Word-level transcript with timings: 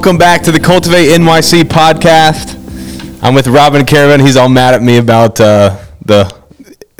Welcome 0.00 0.16
back 0.16 0.40
to 0.44 0.50
the 0.50 0.58
Cultivate 0.58 1.08
NYC 1.08 1.64
podcast. 1.64 2.56
I'm 3.22 3.34
with 3.34 3.46
Robin 3.48 3.84
Caravan. 3.84 4.20
He's 4.20 4.34
all 4.34 4.48
mad 4.48 4.72
at 4.72 4.82
me 4.82 4.96
about 4.96 5.38
uh, 5.38 5.78
the 6.06 6.34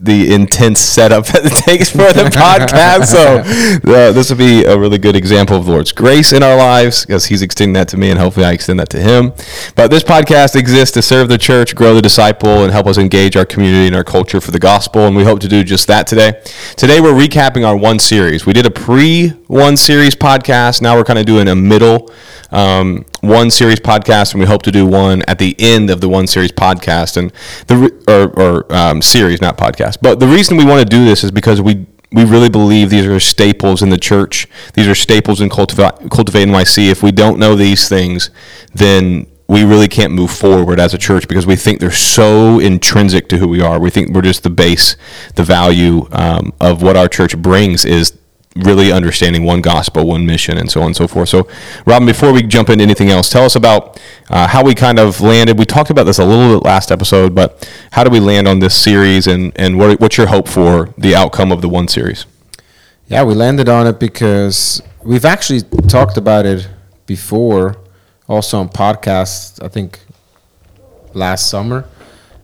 the 0.02 0.34
intense 0.34 0.80
setup 0.80 1.24
that 1.28 1.46
it 1.46 1.64
takes 1.64 1.88
for 1.88 2.12
the 2.12 2.24
podcast. 2.24 3.06
So 3.06 3.38
uh, 3.90 4.12
this 4.12 4.28
will 4.28 4.36
be 4.36 4.64
a 4.64 4.78
really 4.78 4.98
good 4.98 5.16
example 5.16 5.56
of 5.56 5.64
the 5.64 5.70
Lord's 5.70 5.92
grace 5.92 6.34
in 6.34 6.42
our 6.42 6.54
lives 6.58 7.06
because 7.06 7.24
He's 7.24 7.40
extending 7.40 7.72
that 7.72 7.88
to 7.88 7.96
me, 7.96 8.10
and 8.10 8.20
hopefully 8.20 8.44
I 8.44 8.52
extend 8.52 8.78
that 8.80 8.90
to 8.90 9.00
Him. 9.00 9.32
But 9.76 9.90
this 9.90 10.04
podcast 10.04 10.54
exists 10.54 10.92
to 10.92 11.00
serve 11.00 11.30
the 11.30 11.38
church, 11.38 11.74
grow 11.74 11.94
the 11.94 12.02
disciple, 12.02 12.64
and 12.64 12.70
help 12.70 12.86
us 12.86 12.98
engage 12.98 13.34
our 13.34 13.46
community 13.46 13.86
and 13.86 13.96
our 13.96 14.04
culture 14.04 14.42
for 14.42 14.50
the 14.50 14.58
gospel. 14.58 15.06
And 15.06 15.16
we 15.16 15.24
hope 15.24 15.40
to 15.40 15.48
do 15.48 15.64
just 15.64 15.86
that 15.86 16.06
today. 16.06 16.42
Today 16.76 17.00
we're 17.00 17.14
recapping 17.14 17.66
our 17.66 17.78
one 17.78 17.98
series. 17.98 18.44
We 18.44 18.52
did 18.52 18.66
a 18.66 18.70
pre 18.70 19.39
one 19.50 19.76
series 19.76 20.14
podcast. 20.14 20.80
Now 20.80 20.96
we're 20.96 21.04
kind 21.04 21.18
of 21.18 21.26
doing 21.26 21.48
a 21.48 21.56
middle 21.56 22.08
um, 22.52 23.04
one 23.20 23.50
series 23.50 23.80
podcast, 23.80 24.32
and 24.32 24.40
we 24.40 24.46
hope 24.46 24.62
to 24.62 24.70
do 24.70 24.86
one 24.86 25.22
at 25.26 25.40
the 25.40 25.56
end 25.58 25.90
of 25.90 26.00
the 26.00 26.08
one 26.08 26.28
series 26.28 26.52
podcast 26.52 27.16
and 27.16 27.32
the 27.66 27.90
or, 28.08 28.40
or 28.40 28.72
um, 28.72 29.02
series, 29.02 29.40
not 29.40 29.58
podcast. 29.58 29.98
But 30.00 30.20
the 30.20 30.26
reason 30.28 30.56
we 30.56 30.64
want 30.64 30.80
to 30.80 30.88
do 30.88 31.04
this 31.04 31.24
is 31.24 31.32
because 31.32 31.60
we 31.60 31.86
we 32.12 32.24
really 32.24 32.48
believe 32.48 32.90
these 32.90 33.06
are 33.06 33.20
staples 33.20 33.82
in 33.82 33.90
the 33.90 33.98
church. 33.98 34.46
These 34.74 34.86
are 34.86 34.94
staples 34.94 35.40
in 35.40 35.48
Cultivate, 35.48 36.10
Cultivate 36.10 36.46
NYC. 36.46 36.88
If 36.88 37.02
we 37.02 37.10
don't 37.10 37.38
know 37.38 37.54
these 37.56 37.88
things, 37.88 38.30
then 38.74 39.26
we 39.48 39.64
really 39.64 39.88
can't 39.88 40.12
move 40.12 40.30
forward 40.30 40.78
as 40.78 40.94
a 40.94 40.98
church 40.98 41.26
because 41.26 41.44
we 41.44 41.56
think 41.56 41.80
they're 41.80 41.90
so 41.90 42.60
intrinsic 42.60 43.28
to 43.28 43.38
who 43.38 43.48
we 43.48 43.60
are. 43.60 43.80
We 43.80 43.90
think 43.90 44.10
we're 44.10 44.22
just 44.22 44.44
the 44.44 44.50
base, 44.50 44.96
the 45.34 45.42
value 45.42 46.08
um, 46.12 46.52
of 46.60 46.82
what 46.82 46.96
our 46.96 47.08
church 47.08 47.36
brings 47.36 47.84
is 47.84 48.16
really 48.56 48.90
understanding 48.90 49.44
one 49.44 49.60
gospel, 49.60 50.06
one 50.06 50.26
mission, 50.26 50.58
and 50.58 50.70
so 50.70 50.80
on 50.80 50.86
and 50.86 50.96
so 50.96 51.06
forth. 51.06 51.28
So, 51.28 51.48
Robin, 51.86 52.06
before 52.06 52.32
we 52.32 52.42
jump 52.42 52.68
into 52.68 52.82
anything 52.82 53.08
else, 53.08 53.30
tell 53.30 53.44
us 53.44 53.54
about 53.54 54.00
uh, 54.28 54.48
how 54.48 54.64
we 54.64 54.74
kind 54.74 54.98
of 54.98 55.20
landed. 55.20 55.58
We 55.58 55.64
talked 55.64 55.90
about 55.90 56.04
this 56.04 56.18
a 56.18 56.24
little 56.24 56.58
bit 56.58 56.64
last 56.64 56.90
episode, 56.90 57.34
but 57.34 57.70
how 57.92 58.02
do 58.02 58.10
we 58.10 58.18
land 58.18 58.48
on 58.48 58.58
this 58.58 58.74
series, 58.74 59.26
and 59.26 59.52
and 59.56 59.78
what, 59.78 60.00
what's 60.00 60.16
your 60.16 60.26
hope 60.26 60.48
for 60.48 60.92
the 60.98 61.14
outcome 61.14 61.52
of 61.52 61.62
the 61.62 61.68
one 61.68 61.86
series? 61.86 62.26
Yeah, 63.06 63.24
we 63.24 63.34
landed 63.34 63.68
on 63.68 63.86
it 63.86 63.98
because 63.98 64.82
we've 65.02 65.24
actually 65.24 65.62
talked 65.88 66.16
about 66.16 66.46
it 66.46 66.68
before, 67.06 67.76
also 68.28 68.58
on 68.58 68.68
podcasts. 68.68 69.62
I 69.62 69.68
think 69.68 70.00
last 71.14 71.48
summer. 71.48 71.88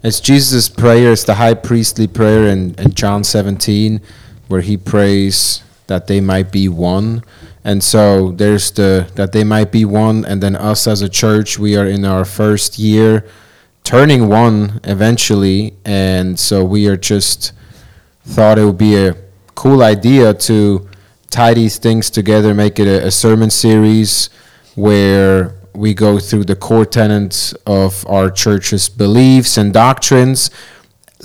It's 0.03 0.20
Jesus' 0.20 0.69
prayer. 0.69 1.13
It's 1.13 1.25
the 1.25 1.35
high 1.35 1.55
priestly 1.55 2.07
prayer 2.07 2.47
in, 2.47 2.75
in 2.77 2.93
John 2.95 3.25
17, 3.25 4.01
where 4.47 4.61
he 4.61 4.77
prays 4.77 5.63
that 5.87 6.06
they 6.06 6.20
might 6.20 6.51
be 6.53 6.69
one. 6.69 7.23
And 7.65 7.83
so 7.83 8.33
there's 8.33 8.70
the 8.70 9.11
that 9.15 9.33
they 9.33 9.45
might 9.45 9.73
be 9.73 9.84
one, 9.84 10.25
and 10.25 10.42
then 10.42 10.55
us 10.56 10.87
as 10.87 11.03
a 11.03 11.09
church, 11.09 11.59
we 11.59 11.77
are 11.77 11.87
in 11.87 12.05
our 12.05 12.25
first 12.25 12.79
year, 12.79 13.27
turning 13.83 14.29
one 14.29 14.81
eventually, 14.84 15.75
and 15.84 16.39
so 16.39 16.64
we 16.64 16.87
are 16.87 16.97
just 16.97 17.53
thought 18.25 18.59
it 18.59 18.64
would 18.64 18.79
be 18.79 18.97
a 18.97 19.17
cool 19.55 19.83
idea 19.83 20.34
to 20.34 20.89
tie 21.31 21.55
these 21.55 21.79
things 21.79 22.11
together, 22.11 22.55
make 22.55 22.79
it 22.79 22.86
a, 22.86 23.07
a 23.07 23.11
sermon 23.11 23.51
series 23.51 24.30
where 24.74 25.55
we 25.74 25.92
go 25.92 26.18
through 26.18 26.45
the 26.45 26.57
core 26.57 26.86
tenets 26.86 27.53
of 27.67 28.07
our 28.08 28.30
church's 28.30 28.89
beliefs 28.89 29.58
and 29.58 29.73
doctrines 29.73 30.51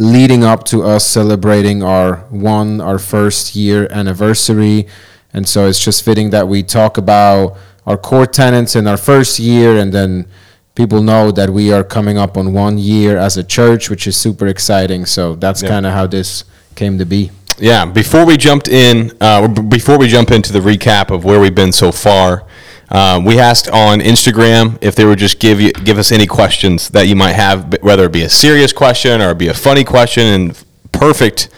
leading 0.01 0.43
up 0.43 0.63
to 0.63 0.83
us 0.83 1.05
celebrating 1.05 1.83
our 1.83 2.17
one, 2.29 2.81
our 2.81 2.97
first 2.97 3.55
year 3.55 3.87
anniversary. 3.91 4.87
And 5.31 5.47
so 5.47 5.67
it's 5.67 5.79
just 5.79 6.03
fitting 6.03 6.31
that 6.31 6.47
we 6.47 6.63
talk 6.63 6.97
about 6.97 7.57
our 7.85 7.97
core 7.97 8.25
tenants 8.25 8.75
in 8.75 8.87
our 8.87 8.97
first 8.97 9.37
year 9.39 9.77
and 9.77 9.93
then 9.93 10.27
people 10.73 11.03
know 11.03 11.31
that 11.31 11.51
we 11.51 11.71
are 11.71 11.83
coming 11.83 12.17
up 12.17 12.35
on 12.35 12.51
one 12.51 12.79
year 12.79 13.17
as 13.17 13.37
a 13.37 13.43
church, 13.43 13.89
which 13.91 14.07
is 14.07 14.17
super 14.17 14.47
exciting. 14.47 15.05
So 15.05 15.35
that's 15.35 15.61
yeah. 15.61 15.69
kind 15.69 15.85
of 15.85 15.93
how 15.93 16.07
this 16.07 16.45
came 16.75 16.97
to 16.97 17.05
be. 17.05 17.29
Yeah. 17.59 17.85
Before 17.85 18.25
we 18.25 18.37
jumped 18.37 18.69
in, 18.69 19.11
uh, 19.21 19.47
before 19.47 19.99
we 19.99 20.07
jump 20.07 20.31
into 20.31 20.51
the 20.51 20.59
recap 20.59 21.11
of 21.11 21.23
where 21.25 21.39
we've 21.39 21.53
been 21.53 21.71
so 21.71 21.91
far, 21.91 22.47
um, 22.91 23.23
we 23.23 23.39
asked 23.39 23.69
on 23.69 23.99
Instagram 23.99 24.77
if 24.81 24.95
they 24.95 25.05
would 25.05 25.19
just 25.19 25.39
give 25.39 25.61
you 25.61 25.71
give 25.71 25.97
us 25.97 26.11
any 26.11 26.27
questions 26.27 26.89
that 26.89 27.07
you 27.07 27.15
might 27.15 27.33
have, 27.33 27.81
whether 27.81 28.05
it 28.05 28.11
be 28.11 28.23
a 28.23 28.29
serious 28.29 28.73
question 28.73 29.21
or 29.21 29.31
it 29.31 29.37
be 29.37 29.47
a 29.47 29.53
funny 29.53 29.83
question, 29.83 30.23
and 30.25 30.63
perfect. 30.91 31.49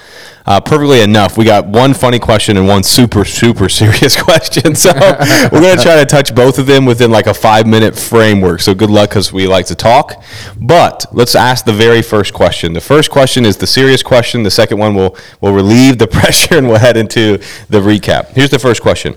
Uh, 0.45 0.59
perfectly 0.59 0.99
enough, 0.99 1.37
we 1.37 1.45
got 1.45 1.65
one 1.65 1.93
funny 1.93 2.19
question 2.19 2.57
and 2.57 2.67
one 2.67 2.83
super, 2.83 3.23
super 3.23 3.69
serious 3.81 4.21
question. 4.21 4.75
So 4.75 4.91
we're 4.93 5.61
going 5.61 5.77
to 5.77 5.81
try 5.81 5.95
to 5.95 6.05
touch 6.05 6.35
both 6.35 6.59
of 6.59 6.65
them 6.65 6.85
within 6.85 7.11
like 7.11 7.27
a 7.27 7.33
five 7.33 7.65
minute 7.65 7.97
framework. 7.97 8.59
So 8.59 8.75
good 8.75 8.89
luck 8.89 9.11
because 9.11 9.31
we 9.31 9.47
like 9.47 9.67
to 9.67 9.75
talk. 9.75 10.21
But 10.59 11.05
let's 11.13 11.33
ask 11.33 11.63
the 11.63 11.71
very 11.71 12.01
first 12.01 12.33
question. 12.33 12.73
The 12.73 12.81
first 12.81 13.09
question 13.09 13.45
is 13.45 13.55
the 13.55 13.67
serious 13.67 14.03
question. 14.03 14.43
The 14.43 14.51
second 14.51 14.79
one 14.79 14.95
will, 14.95 15.15
will 15.39 15.53
relieve 15.53 15.97
the 15.97 16.07
pressure 16.19 16.57
and 16.57 16.67
we'll 16.67 16.79
head 16.79 16.97
into 16.97 17.37
the 17.69 17.79
recap. 17.79 18.31
Here's 18.31 18.51
the 18.51 18.59
first 18.59 18.81
question. 18.81 19.15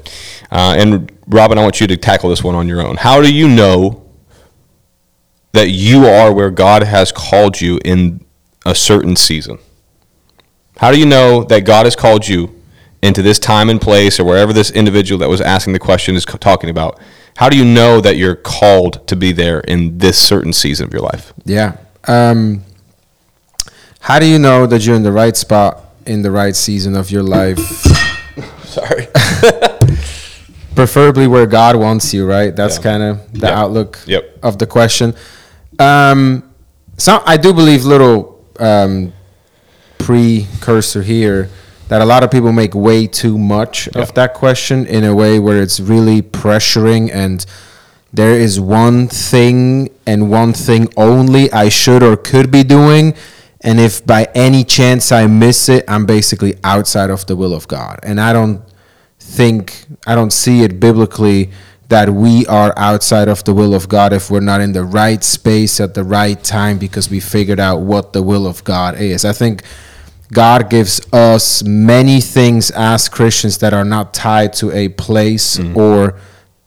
Uh, 0.57 0.75
and 0.79 1.13
Robin, 1.27 1.59
I 1.59 1.63
want 1.63 1.83
you 1.83 1.87
to 1.87 1.99
tackle 1.99 2.31
this 2.31 2.43
one 2.43 2.55
on 2.55 2.67
your 2.67 2.81
own. 2.81 2.97
How 2.97 3.21
do 3.21 3.31
you 3.31 3.47
know 3.47 4.07
that 5.53 5.69
you 5.69 6.07
are 6.07 6.33
where 6.33 6.51
God 6.51 6.83
has 6.83 7.13
called 7.13 7.61
you 7.61 7.79
in 7.85 8.25
a 8.65 8.75
certain 8.75 9.17
season? 9.17 9.59
How 10.79 10.91
do 10.91 10.99
you 10.99 11.05
know 11.05 11.45
that 11.45 11.67
God 11.67 11.85
has 11.85 11.95
called 11.95 12.27
you 12.27 12.59
into 13.03 13.21
this 13.21 13.39
time 13.39 13.69
and 13.69 13.79
place 13.79 14.19
or 14.19 14.25
wherever 14.25 14.55
this 14.55 14.71
individual 14.71 15.19
that 15.19 15.29
was 15.29 15.43
asking 15.43 15.75
the 15.75 15.79
question 15.79 16.17
is 16.17 16.25
talking 16.25 16.71
about? 16.71 16.99
How 17.37 17.51
do 17.51 17.59
you 17.59 17.65
know 17.67 18.01
that 18.01 18.17
you're 18.17 18.35
called 18.35 19.07
to 19.09 19.15
be 19.15 19.33
there 19.33 19.61
in 19.61 19.99
this 19.99 20.19
certain 20.19 20.55
season 20.55 20.87
of 20.87 20.93
your 20.95 21.03
life? 21.03 21.35
Yeah. 21.45 21.77
Um, 22.09 22.65
how 24.01 24.19
do 24.19 24.25
you 24.25 24.39
know 24.39 24.67
that 24.67 24.87
you're 24.87 24.97
in 24.97 25.03
the 25.03 25.13
right 25.13 25.37
spot 25.37 25.85
in 26.07 26.23
the 26.23 26.31
right 26.31 26.57
season 26.57 26.97
of 26.97 27.11
your 27.11 27.23
life? 27.23 27.59
Sorry. 28.65 29.09
preferably 30.77 31.27
where 31.27 31.47
God 31.47 31.75
wants 31.77 32.15
you, 32.15 32.27
right? 32.27 32.55
That's 32.55 32.77
yeah. 32.77 32.83
kind 32.83 33.03
of 33.03 33.33
the 33.33 33.47
yep. 33.47 33.57
outlook 33.57 33.99
yep. 34.07 34.39
of 34.43 34.59
the 34.59 34.67
question. 34.67 35.15
Um, 35.79 36.55
so 36.99 37.23
I 37.27 37.37
do 37.37 37.53
believe 37.53 37.85
little 37.85 38.45
um, 38.61 39.13
precursor 39.99 41.03
here 41.03 41.51
that 41.89 42.01
a 42.01 42.05
lot 42.05 42.23
of 42.23 42.31
people 42.31 42.53
make 42.53 42.75
way 42.75 43.07
too 43.07 43.39
much 43.39 43.89
of 43.89 44.13
that 44.15 44.35
question 44.35 44.87
in 44.87 45.05
a 45.05 45.15
way 45.15 45.39
where 45.39 45.63
it's 45.63 45.79
really 45.79 46.21
pressuring 46.21 47.11
and 47.13 47.47
there 48.13 48.33
is 48.33 48.59
one 48.59 49.09
thing 49.09 49.91
and 50.07 50.31
one 50.31 50.53
thing 50.53 50.89
only 50.97 51.53
I 51.53 51.69
should 51.69 52.03
or 52.03 52.17
could 52.17 52.51
be 52.51 52.63
doing. 52.63 53.15
And 53.61 53.79
if 53.79 54.05
by 54.07 54.29
any 54.35 54.65
chance 54.65 55.13
I 55.13 55.27
miss 55.27 55.69
it, 55.69 55.85
I'm 55.87 56.07
basically 56.07 56.55
outside 56.65 57.11
of 57.11 57.27
the 57.27 57.37
will 57.37 57.53
of 57.53 57.69
God. 57.69 58.01
And 58.03 58.21
I 58.21 58.33
don't 58.33 58.63
think 59.27 59.85
I 60.07 60.15
don't 60.15 60.33
see 60.33 60.63
it 60.63 60.81
biblically 60.81 61.51
that 61.89 62.11
we 62.11 62.47
are 62.47 62.73
outside 62.77 63.29
of 63.29 63.45
the 63.45 63.55
will 63.55 63.75
of 63.75 63.89
God 63.89 64.13
if 64.13 64.31
we're 64.31 64.41
not 64.41 64.61
in 64.61 64.73
the 64.73 64.85
right 64.85 65.23
space 65.23 65.81
at 65.81 65.95
the 65.95 66.03
right 66.03 66.43
time 66.43 66.79
because 66.79 67.11
we 67.11 67.21
figured 67.21 67.61
out 67.61 67.81
what 67.81 68.13
the 68.13 68.23
will 68.23 68.47
of 68.47 68.65
God 68.65 68.97
is. 68.97 69.25
I 69.25 69.33
think 69.33 69.63
God 70.33 70.69
gives 70.71 71.01
us 71.13 71.63
many 71.63 72.21
things 72.21 72.71
as 72.73 73.09
Christians 73.09 73.59
that 73.59 73.73
are 73.73 73.85
not 73.85 74.13
tied 74.13 74.53
to 74.55 74.73
a 74.73 74.89
place 74.89 75.59
mm-hmm. 75.59 75.77
or 75.77 76.19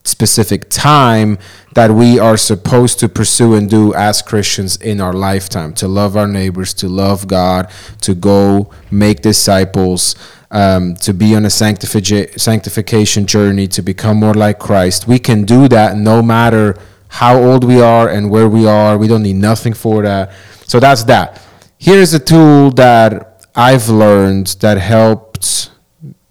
specific 0.05 0.69
time 0.69 1.37
that 1.75 1.91
we 1.91 2.17
are 2.17 2.37
supposed 2.37 2.99
to 2.99 3.09
pursue 3.09 3.55
and 3.55 3.69
do 3.69 3.93
as 3.93 4.21
Christians 4.21 4.77
in 4.77 5.01
our 5.01 5.13
lifetime 5.13 5.73
to 5.73 5.87
love 5.87 6.15
our 6.15 6.27
neighbors, 6.27 6.73
to 6.75 6.87
love 6.87 7.27
God, 7.27 7.69
to 8.01 8.15
go 8.15 8.71
make 8.89 9.21
disciples 9.21 10.15
um, 10.51 10.95
to 10.95 11.13
be 11.13 11.35
on 11.35 11.45
a 11.45 11.49
sanctific- 11.49 12.39
sanctification 12.39 13.25
journey 13.25 13.67
to 13.67 13.81
become 13.81 14.17
more 14.17 14.33
like 14.33 14.59
Christ. 14.59 15.07
We 15.07 15.19
can 15.19 15.45
do 15.45 15.67
that 15.67 15.95
no 15.97 16.21
matter 16.21 16.77
how 17.09 17.37
old 17.37 17.63
we 17.63 17.81
are 17.81 18.09
and 18.09 18.29
where 18.29 18.47
we 18.47 18.67
are. 18.67 18.97
We 18.97 19.07
don't 19.07 19.23
need 19.23 19.35
nothing 19.35 19.73
for 19.73 20.03
that. 20.03 20.31
So 20.65 20.79
that's 20.79 21.03
that. 21.05 21.41
Here's 21.77 22.13
a 22.13 22.19
tool 22.19 22.71
that 22.71 23.45
I've 23.55 23.89
learned 23.89 24.47
that 24.61 24.77
helps 24.77 25.71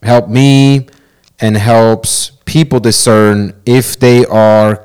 help 0.02 0.28
me 0.28 0.88
and 1.40 1.56
helps 1.56 2.32
people 2.44 2.80
discern 2.80 3.60
if 3.66 3.98
they 3.98 4.24
are 4.26 4.84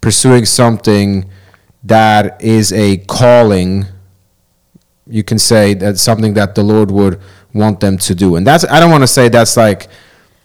pursuing 0.00 0.44
something 0.44 1.30
that 1.84 2.42
is 2.42 2.72
a 2.72 2.98
calling. 2.98 3.86
You 5.06 5.24
can 5.24 5.38
say 5.38 5.74
that's 5.74 6.02
something 6.02 6.34
that 6.34 6.54
the 6.54 6.62
Lord 6.62 6.90
would 6.90 7.20
want 7.52 7.80
them 7.80 7.98
to 7.98 8.14
do. 8.14 8.36
And 8.36 8.46
that's 8.46 8.64
I 8.64 8.80
don't 8.80 8.90
want 8.90 9.02
to 9.02 9.08
say 9.08 9.28
that's 9.28 9.56
like 9.56 9.88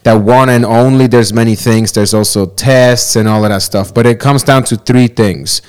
that 0.04 0.16
one 0.16 0.50
and 0.50 0.66
only. 0.66 1.08
There's 1.08 1.34
many 1.34 1.56
things. 1.56 1.92
There's 1.92 2.14
also 2.14 2.46
tests 2.46 3.16
and 3.16 3.28
all 3.28 3.44
of 3.44 3.50
that 3.50 3.62
stuff. 3.62 3.94
But 3.94 4.06
it 4.06 4.20
comes 4.20 4.44
down 4.44 4.64
to 4.66 4.78
three 4.78 5.08
things 5.08 5.62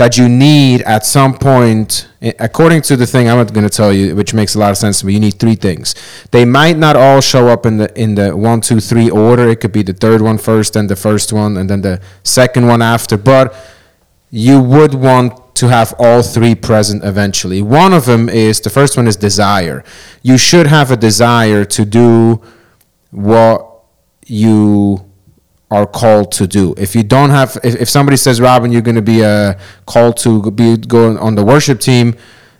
that 0.00 0.16
you 0.16 0.30
need 0.30 0.80
at 0.82 1.04
some 1.04 1.36
point, 1.36 2.08
eh, 2.22 2.32
according 2.38 2.80
to 2.80 2.96
the 2.96 3.06
thing 3.06 3.28
I'm 3.28 3.46
going 3.48 3.68
to 3.68 3.76
tell 3.76 3.92
you, 3.92 4.16
which 4.16 4.32
makes 4.32 4.54
a 4.54 4.58
lot 4.58 4.70
of 4.70 4.78
sense 4.78 5.00
to 5.00 5.06
me. 5.06 5.12
You 5.12 5.20
need 5.20 5.38
three 5.38 5.56
things. 5.56 5.94
They 6.30 6.46
might 6.46 6.78
not 6.78 6.96
all 6.96 7.20
show 7.20 7.48
up 7.48 7.66
in 7.66 7.76
the 7.76 8.00
in 8.00 8.14
the 8.14 8.34
one, 8.34 8.62
two, 8.62 8.80
three 8.80 9.10
order. 9.10 9.48
It 9.48 9.60
could 9.60 9.72
be 9.72 9.82
the 9.82 9.92
third 9.92 10.22
one 10.22 10.38
first, 10.38 10.72
then 10.72 10.86
the 10.86 10.96
first 10.96 11.34
one, 11.34 11.58
and 11.58 11.68
then 11.68 11.82
the 11.82 12.00
second 12.22 12.66
one 12.66 12.80
after. 12.80 13.18
But 13.18 13.54
you 14.30 14.60
would 14.60 14.94
want 14.94 15.39
to 15.60 15.68
have 15.68 15.94
all 15.98 16.22
three 16.22 16.54
present 16.54 17.04
eventually. 17.04 17.60
One 17.60 17.92
of 17.92 18.06
them 18.06 18.30
is 18.30 18.62
the 18.62 18.70
first 18.70 18.96
one 18.96 19.06
is 19.06 19.14
desire. 19.14 19.84
You 20.22 20.38
should 20.38 20.66
have 20.66 20.90
a 20.90 20.96
desire 20.96 21.66
to 21.66 21.84
do 21.84 22.40
what 23.10 23.82
you 24.24 25.04
are 25.70 25.86
called 25.86 26.32
to 26.32 26.46
do. 26.46 26.74
If 26.78 26.96
you 26.96 27.02
don't 27.02 27.28
have, 27.28 27.58
if, 27.62 27.74
if 27.78 27.90
somebody 27.90 28.16
says, 28.16 28.40
Robin, 28.40 28.72
you're 28.72 28.80
going 28.90 28.96
to 28.96 29.02
be 29.02 29.22
uh, 29.22 29.52
called 29.84 30.16
to 30.24 30.50
be 30.50 30.78
going 30.78 31.18
on 31.18 31.34
the 31.34 31.44
worship 31.44 31.78
team, 31.78 32.16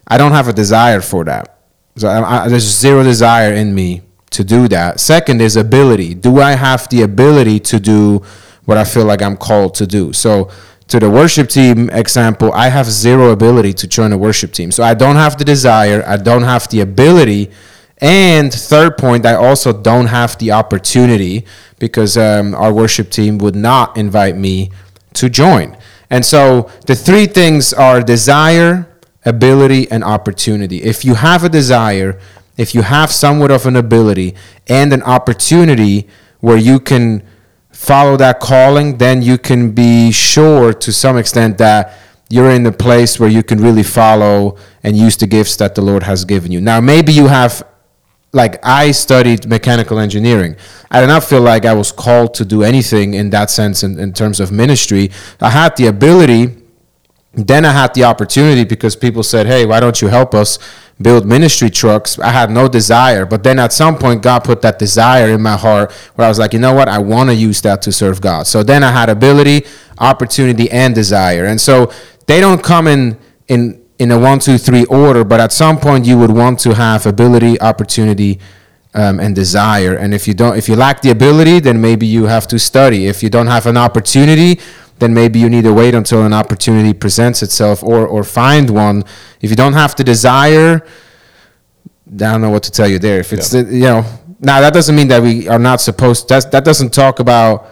I 0.06 0.18
don't 0.18 0.32
have 0.32 0.48
a 0.48 0.52
desire 0.52 1.00
for 1.00 1.24
that. 1.24 1.58
So 1.96 2.06
I, 2.06 2.44
I, 2.44 2.48
there's 2.48 2.64
zero 2.64 3.02
desire 3.02 3.54
in 3.54 3.74
me 3.74 4.02
to 4.32 4.44
do 4.44 4.68
that. 4.68 5.00
Second 5.00 5.40
is 5.40 5.56
ability. 5.56 6.12
Do 6.12 6.38
I 6.38 6.52
have 6.52 6.86
the 6.90 7.00
ability 7.00 7.60
to 7.60 7.80
do 7.80 8.20
what 8.66 8.76
I 8.76 8.84
feel 8.84 9.06
like 9.06 9.22
I'm 9.22 9.38
called 9.38 9.74
to 9.76 9.86
do? 9.86 10.12
So 10.12 10.50
to 10.90 10.98
the 10.98 11.08
worship 11.08 11.48
team 11.48 11.88
example, 11.90 12.52
I 12.52 12.68
have 12.68 12.86
zero 12.86 13.30
ability 13.30 13.72
to 13.74 13.86
join 13.86 14.12
a 14.12 14.18
worship 14.18 14.52
team. 14.52 14.72
So 14.72 14.82
I 14.82 14.94
don't 14.94 15.16
have 15.16 15.38
the 15.38 15.44
desire, 15.44 16.04
I 16.04 16.16
don't 16.16 16.42
have 16.42 16.68
the 16.68 16.80
ability. 16.80 17.50
And 17.98 18.52
third 18.52 18.98
point, 18.98 19.24
I 19.24 19.34
also 19.34 19.72
don't 19.72 20.06
have 20.06 20.36
the 20.38 20.50
opportunity 20.50 21.46
because 21.78 22.16
um, 22.18 22.54
our 22.56 22.72
worship 22.72 23.10
team 23.10 23.38
would 23.38 23.54
not 23.54 23.96
invite 23.96 24.36
me 24.36 24.72
to 25.14 25.28
join. 25.28 25.76
And 26.10 26.26
so 26.26 26.68
the 26.86 26.96
three 26.96 27.26
things 27.26 27.72
are 27.72 28.00
desire, 28.02 28.88
ability, 29.24 29.88
and 29.92 30.02
opportunity. 30.02 30.82
If 30.82 31.04
you 31.04 31.14
have 31.14 31.44
a 31.44 31.48
desire, 31.48 32.18
if 32.56 32.74
you 32.74 32.82
have 32.82 33.12
somewhat 33.12 33.52
of 33.52 33.64
an 33.64 33.76
ability 33.76 34.34
and 34.66 34.92
an 34.92 35.02
opportunity 35.04 36.08
where 36.40 36.56
you 36.56 36.80
can 36.80 37.22
follow 37.80 38.14
that 38.14 38.40
calling, 38.40 38.98
then 38.98 39.22
you 39.22 39.38
can 39.38 39.70
be 39.70 40.12
sure 40.12 40.70
to 40.74 40.92
some 40.92 41.16
extent 41.16 41.56
that 41.56 41.94
you're 42.28 42.50
in 42.50 42.66
a 42.66 42.72
place 42.72 43.18
where 43.18 43.30
you 43.30 43.42
can 43.42 43.58
really 43.58 43.82
follow 43.82 44.58
and 44.84 44.94
use 44.94 45.16
the 45.16 45.26
gifts 45.26 45.56
that 45.56 45.74
the 45.74 45.80
Lord 45.80 46.02
has 46.02 46.26
given 46.26 46.52
you. 46.52 46.60
Now, 46.60 46.78
maybe 46.82 47.10
you 47.10 47.26
have, 47.28 47.66
like, 48.32 48.60
I 48.62 48.90
studied 48.90 49.48
mechanical 49.48 49.98
engineering. 49.98 50.56
I 50.90 51.00
did 51.00 51.06
not 51.06 51.24
feel 51.24 51.40
like 51.40 51.64
I 51.64 51.72
was 51.72 51.90
called 51.90 52.34
to 52.34 52.44
do 52.44 52.62
anything 52.62 53.14
in 53.14 53.30
that 53.30 53.48
sense 53.48 53.82
in, 53.82 53.98
in 53.98 54.12
terms 54.12 54.40
of 54.40 54.52
ministry. 54.52 55.10
I 55.40 55.48
had 55.48 55.74
the 55.78 55.86
ability 55.86 56.59
then 57.34 57.64
I 57.64 57.72
had 57.72 57.94
the 57.94 58.04
opportunity 58.04 58.64
because 58.64 58.96
people 58.96 59.22
said, 59.22 59.46
"Hey, 59.46 59.64
why 59.64 59.80
don't 59.80 60.02
you 60.02 60.08
help 60.08 60.34
us 60.34 60.58
build 61.00 61.26
ministry 61.26 61.70
trucks?" 61.70 62.18
I 62.18 62.30
had 62.30 62.50
no 62.50 62.66
desire, 62.68 63.24
but 63.24 63.44
then 63.44 63.58
at 63.58 63.72
some 63.72 63.96
point, 63.96 64.22
God 64.22 64.40
put 64.42 64.62
that 64.62 64.78
desire 64.78 65.28
in 65.28 65.40
my 65.40 65.56
heart 65.56 65.92
where 66.16 66.26
I 66.26 66.28
was 66.28 66.38
like, 66.38 66.52
"You 66.52 66.58
know 66.58 66.74
what? 66.74 66.88
I 66.88 66.98
want 66.98 67.30
to 67.30 67.34
use 67.34 67.60
that 67.60 67.82
to 67.82 67.92
serve 67.92 68.20
God." 68.20 68.46
So 68.46 68.62
then 68.62 68.82
I 68.82 68.90
had 68.90 69.08
ability, 69.08 69.64
opportunity, 69.98 70.70
and 70.70 70.94
desire, 70.94 71.44
and 71.44 71.60
so 71.60 71.90
they 72.26 72.40
don't 72.40 72.62
come 72.62 72.88
in 72.88 73.16
in 73.46 73.80
in 74.00 74.10
a 74.10 74.18
one, 74.18 74.38
two, 74.40 74.58
three 74.58 74.84
order. 74.86 75.22
But 75.24 75.40
at 75.40 75.52
some 75.52 75.78
point, 75.78 76.06
you 76.06 76.18
would 76.18 76.32
want 76.32 76.58
to 76.60 76.74
have 76.74 77.06
ability, 77.06 77.60
opportunity, 77.60 78.40
um, 78.94 79.20
and 79.20 79.34
desire. 79.34 79.94
And 79.94 80.12
if 80.12 80.26
you 80.26 80.34
don't, 80.34 80.56
if 80.56 80.68
you 80.68 80.74
lack 80.74 81.02
the 81.02 81.10
ability, 81.10 81.60
then 81.60 81.80
maybe 81.80 82.06
you 82.06 82.24
have 82.24 82.48
to 82.48 82.58
study. 82.58 83.06
If 83.06 83.22
you 83.22 83.30
don't 83.30 83.46
have 83.46 83.66
an 83.66 83.76
opportunity, 83.76 84.58
then 85.00 85.12
maybe 85.14 85.38
you 85.38 85.48
need 85.50 85.64
to 85.64 85.72
wait 85.72 85.94
until 85.94 86.22
an 86.24 86.32
opportunity 86.32 86.92
presents 86.94 87.42
itself 87.42 87.82
or 87.82 88.06
or 88.06 88.22
find 88.24 88.70
one. 88.70 89.04
If 89.40 89.50
you 89.50 89.56
don't 89.56 89.74
have 89.74 89.94
the 89.96 90.04
desire, 90.04 90.82
I 92.06 92.10
don't 92.32 92.40
know 92.40 92.50
what 92.50 92.62
to 92.64 92.70
tell 92.70 92.88
you 92.88 92.98
there. 92.98 93.20
If 93.20 93.32
it's 93.32 93.52
Yeah. 93.52 93.62
the, 93.62 93.74
you 93.74 93.84
know 93.92 94.04
now 94.40 94.60
that 94.60 94.72
doesn't 94.72 94.94
mean 94.96 95.08
that 95.08 95.22
we 95.22 95.48
are 95.48 95.58
not 95.58 95.80
supposed. 95.80 96.28
That 96.28 96.50
that 96.52 96.64
doesn't 96.64 96.92
talk 96.92 97.20
about. 97.20 97.66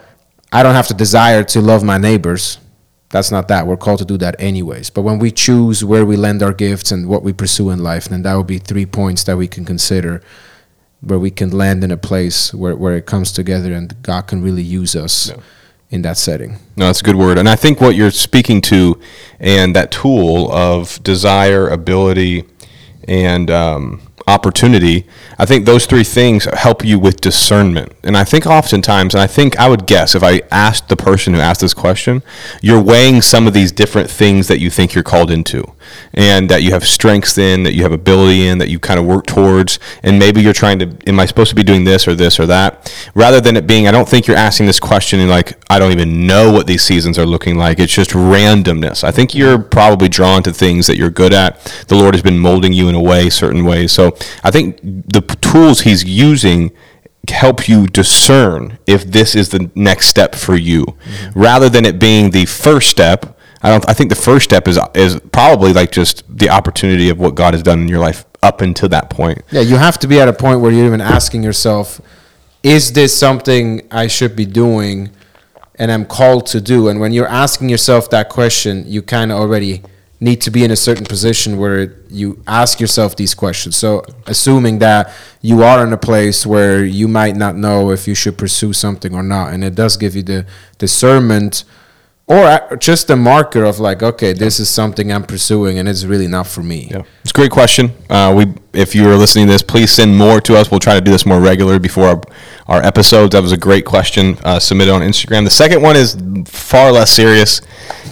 I 0.53 0.63
don't 0.63 0.75
have 0.75 0.89
the 0.89 0.95
desire 0.95 1.45
to 1.45 1.61
love 1.61 1.83
my 1.85 1.99
neighbors. 1.99 2.59
That's 3.11 3.31
not 3.31 3.49
that. 3.49 3.67
We're 3.67 3.77
called 3.79 3.99
to 4.01 4.05
do 4.05 4.19
that 4.19 4.35
anyways. 4.39 4.91
But 4.91 5.03
when 5.03 5.19
we 5.19 5.31
choose 5.31 5.83
where 5.85 6.05
we 6.05 6.17
lend 6.17 6.43
our 6.43 6.53
gifts 6.53 6.93
and 6.93 7.07
what 7.09 7.23
we 7.23 7.33
pursue 7.33 7.71
in 7.71 7.83
life, 7.83 8.09
then 8.09 8.23
that 8.23 8.35
would 8.35 8.47
be 8.47 8.59
three 8.59 8.87
points 8.87 9.25
that 9.25 9.37
we 9.39 9.47
can 9.49 9.65
consider 9.65 10.21
where 11.01 11.19
we 11.19 11.31
can 11.31 11.51
land 11.51 11.85
in 11.85 11.91
a 11.91 11.97
place 11.97 12.53
where, 12.53 12.77
where 12.77 12.97
it 12.97 13.07
comes 13.07 13.33
together 13.33 13.73
and 13.73 13.95
God 14.03 14.23
can 14.27 14.43
really 14.43 14.63
use 14.63 14.95
us 14.97 15.31
Yeah. 15.31 15.37
In 15.91 16.03
that 16.03 16.17
setting. 16.17 16.59
No, 16.77 16.87
that's 16.87 17.01
a 17.01 17.05
good 17.05 17.17
word. 17.17 17.39
And 17.39 17.49
I 17.49 17.57
think 17.57 17.81
what 17.81 17.95
you're 17.95 18.11
speaking 18.11 18.61
to 18.63 19.01
and 19.41 19.75
that 19.75 19.91
tool 19.91 20.53
of 20.53 21.03
desire, 21.03 21.69
ability, 21.69 22.45
and 23.07 23.51
um, 23.51 24.03
opportunity, 24.27 25.07
I 25.39 25.47
think 25.47 25.65
those 25.65 25.87
three 25.87 26.05
things 26.05 26.45
help 26.45 26.85
you 26.85 26.99
with 26.99 27.21
discernment. 27.21 27.93
And 28.05 28.17
I 28.17 28.25
think 28.25 28.47
oftentimes, 28.47 29.15
and 29.15 29.23
I 29.23 29.27
think 29.27 29.59
I 29.59 29.69
would 29.69 29.87
guess 29.87 30.15
if 30.15 30.23
I 30.23 30.43
asked 30.51 30.89
the 30.89 30.97
person 30.97 31.33
who 31.35 31.41
asked 31.41 31.63
this 31.63 31.75
question, 31.75 32.23
you're 32.61 32.83
weighing 32.83 33.23
some 33.23 33.47
of 33.47 33.55
these 33.55 33.73
different 33.73 34.11
things 34.11 34.49
that 34.49 34.61
you 34.61 34.69
think 34.69 34.95
you're 34.95 35.05
called 35.05 35.31
into 35.31 35.73
and 36.13 36.49
that 36.49 36.63
you 36.63 36.71
have 36.73 36.87
strengths 36.87 37.39
in, 37.39 37.63
that 37.63 37.75
you 37.75 37.83
have 37.83 37.93
ability 37.93 38.47
in, 38.47 38.59
that 38.59 38.69
you 38.69 38.79
kind 38.79 39.01
of 39.01 39.07
work 39.07 39.27
towards. 39.27 39.79
And 40.03 40.19
maybe 40.19 40.41
you're 40.41 40.53
trying 40.53 40.79
to, 40.81 40.97
am 41.07 41.19
I 41.21 41.27
supposed 41.27 41.51
to 41.51 41.57
be 41.57 41.65
doing 41.65 41.85
this 41.85 42.07
or 42.07 42.15
this 42.15 42.39
or 42.39 42.47
that? 42.47 42.93
Rather 43.15 43.41
than 43.41 43.57
it 43.57 43.67
being, 43.67 43.89
I 43.89 43.91
don't 43.91 44.09
think 44.09 44.27
you're 44.27 44.37
asking 44.37 44.67
this 44.67 44.81
question 44.81 45.21
and 45.21 45.31
like, 45.31 45.59
I 45.71 45.79
don't 45.79 45.93
even 45.93 46.27
know 46.27 46.53
what 46.53 46.67
these 46.67 46.83
seasons 46.83 47.19
are 47.19 47.27
looking 47.27 47.57
like. 47.57 47.79
It's 47.79 47.93
just 47.95 48.11
randomness. 48.11 49.05
I 49.05 49.11
think 49.11 49.35
you're 49.35 49.59
probably 49.59 50.09
drawn 50.09 50.43
to 50.45 50.53
things 50.53 50.87
that 50.87 50.97
you're 50.97 51.11
good 51.11 51.33
at. 51.33 51.61
The 51.89 51.97
Lord 51.97 52.15
has 52.15 52.23
been 52.23 52.39
molding 52.39 52.73
you 52.73 52.89
in 52.89 52.95
a 52.95 53.03
way, 53.03 53.31
certain 53.31 53.65
ways. 53.65 53.93
So 53.93 54.17
I 54.45 54.51
think 54.51 54.81
the 54.83 55.21
tools 55.41 55.81
He's 55.81 56.05
using 56.05 56.73
help 57.29 57.69
you 57.69 57.87
discern 57.87 58.79
if 58.87 59.05
this 59.05 59.35
is 59.35 59.51
the 59.51 59.71
next 59.75 60.07
step 60.07 60.35
for 60.35 60.57
you, 60.57 60.85
mm-hmm. 60.85 61.39
rather 61.39 61.69
than 61.69 61.85
it 61.85 61.99
being 61.99 62.31
the 62.31 62.47
first 62.47 62.89
step. 62.91 63.38
I 63.63 63.71
don't. 63.71 63.89
I 63.89 63.93
think 63.93 64.11
the 64.11 64.17
first 64.17 64.45
step 64.45 64.69
is 64.69 64.79
is 64.95 65.19
probably 65.33 65.73
like 65.73 65.91
just 65.91 66.25
the 66.29 66.51
opportunity 66.51 67.11
of 67.11 67.19
what 67.19 67.35
God 67.35 67.55
has 67.55 67.63
done 67.63 67.81
in 67.81 67.89
your 67.89 67.99
life 67.99 68.25
up 68.43 68.61
until 68.61 68.89
that 68.91 69.11
point. 69.11 69.43
Yeah, 69.51 69.63
you 69.63 69.77
have 69.77 69.99
to 70.01 70.07
be 70.07 70.21
at 70.21 70.29
a 70.29 70.33
point 70.33 70.61
where 70.61 70.71
you're 70.71 70.87
even 70.87 71.01
asking 71.01 71.43
yourself, 71.43 72.01
is 72.63 72.93
this 72.93 73.17
something 73.17 73.87
I 73.91 74.07
should 74.07 74.37
be 74.37 74.47
doing 74.47 75.11
and 75.77 75.91
I'm 75.91 76.05
called 76.05 76.47
to 76.47 76.61
do? 76.61 76.89
And 76.89 77.01
when 77.01 77.13
you're 77.13 77.29
asking 77.29 77.69
yourself 77.69 78.11
that 78.11 78.29
question, 78.29 78.85
you 78.87 79.03
kind 79.03 79.33
of 79.33 79.39
already 79.39 79.83
need 80.21 80.41
to 80.41 80.51
be 80.51 80.65
in 80.65 80.71
a 80.71 80.77
certain 80.77 81.05
position 81.05 81.59
where 81.59 81.95
you 82.09 82.43
ask 82.47 82.81
yourself 82.81 83.15
these 83.17 83.35
questions. 83.35 83.77
So, 83.77 84.03
assuming 84.27 84.81
that 84.81 85.13
you 85.41 85.63
are 85.63 85.87
in 85.87 85.93
a 85.93 85.99
place 85.99 86.45
where 86.45 86.85
you 86.85 87.07
might 87.07 87.37
not 87.37 87.57
know 87.57 87.91
if 87.91 88.09
you 88.09 88.15
should 88.15 88.37
pursue 88.37 88.73
something 88.73 89.15
or 89.15 89.23
not, 89.23 89.53
and 89.53 89.63
it 89.63 89.75
does 89.75 89.97
give 89.97 90.17
you 90.17 90.23
the 90.23 90.47
discernment 90.79 91.65
or 92.29 92.77
just 92.77 93.09
a 93.09 93.17
marker 93.17 93.65
of 93.65 93.81
like, 93.81 94.03
okay, 94.03 94.35
this 94.35 94.61
is 94.61 94.69
something 94.69 95.11
I'm 95.11 95.25
pursuing 95.25 95.79
and 95.79 95.89
it's 95.89 96.05
really 96.05 96.29
not 96.29 96.47
for 96.47 96.63
me. 96.63 96.89
Yeah, 96.91 97.03
it's 97.23 97.31
a 97.31 97.35
great 97.35 97.51
question. 97.51 97.91
Uh, 98.11 98.35
we, 98.37 98.55
if 98.79 98.95
you 98.95 99.09
are 99.09 99.17
listening 99.17 99.47
to 99.47 99.53
this, 99.53 99.63
please 99.63 99.91
send 99.91 100.17
more 100.17 100.39
to 100.43 100.55
us. 100.55 100.71
We'll 100.71 100.79
try 100.79 100.95
to 100.95 101.01
do 101.01 101.11
this 101.11 101.25
more 101.25 101.41
regular 101.41 101.79
before 101.79 102.07
our, 102.07 102.23
our 102.67 102.83
episodes. 102.83 103.33
That 103.33 103.41
was 103.41 103.53
a 103.53 103.57
great 103.57 103.87
question 103.87 104.37
uh, 104.45 104.59
submitted 104.59 104.93
on 104.93 105.01
Instagram. 105.01 105.45
The 105.45 105.51
second 105.51 105.81
one 105.81 105.97
is 105.97 106.17
far 106.45 106.93
less 106.93 107.11
serious. 107.11 107.63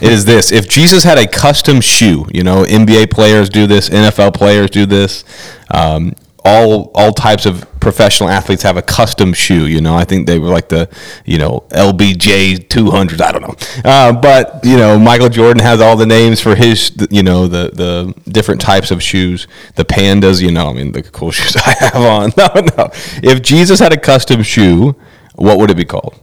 It 0.01 0.11
is 0.13 0.25
this: 0.25 0.51
If 0.51 0.67
Jesus 0.67 1.05
had 1.05 1.19
a 1.19 1.27
custom 1.27 1.83
shoe, 1.83 2.27
you 2.33 2.43
know, 2.43 2.65
NBA 2.65 3.11
players 3.11 3.51
do 3.51 3.67
this, 3.67 3.91
NFL 3.91 4.35
players 4.35 4.71
do 4.71 4.87
this. 4.87 5.25
Um, 5.71 6.15
all 6.45 6.91
all 6.95 7.13
types 7.13 7.45
of 7.45 7.67
professional 7.87 8.29
athletes 8.29 8.65
have 8.65 8.77
a 8.77 8.83
custom 8.83 9.33
shoe. 9.33 9.69
You 9.69 9.81
know, 9.81 9.95
I 9.95 10.03
think 10.03 10.27
they 10.27 10.41
were 10.41 10.49
like 10.49 10.69
the 10.69 10.89
you 11.25 11.39
know 11.39 11.65
LBJ 11.71 12.67
200s. 12.67 13.21
I 13.21 13.31
don't 13.31 13.43
know, 13.43 13.55
uh, 13.85 14.13
but 14.13 14.65
you 14.65 14.77
know 14.77 14.99
Michael 14.99 15.29
Jordan 15.29 15.63
has 15.63 15.81
all 15.81 15.97
the 15.97 16.05
names 16.05 16.41
for 16.41 16.57
his 16.57 16.91
you 17.11 17.23
know 17.23 17.47
the 17.47 17.71
the 17.73 18.13
different 18.29 18.61
types 18.61 18.91
of 18.91 19.01
shoes. 19.01 19.47
The 19.77 19.85
pandas, 19.85 20.43
you 20.43 20.51
know, 20.51 20.69
I 20.69 20.73
mean 20.73 20.91
the 20.91 21.03
cool 21.05 21.31
shoes 21.39 21.55
I 21.57 21.75
have 21.79 21.97
on. 21.97 22.33
No, 22.37 22.49
no. 22.77 22.91
If 23.23 23.41
Jesus 23.41 23.79
had 23.79 23.93
a 23.93 23.97
custom 23.97 24.43
shoe, 24.43 24.95
what 25.37 25.59
would 25.59 25.71
it 25.71 25.77
be 25.77 25.85
called? 25.85 26.21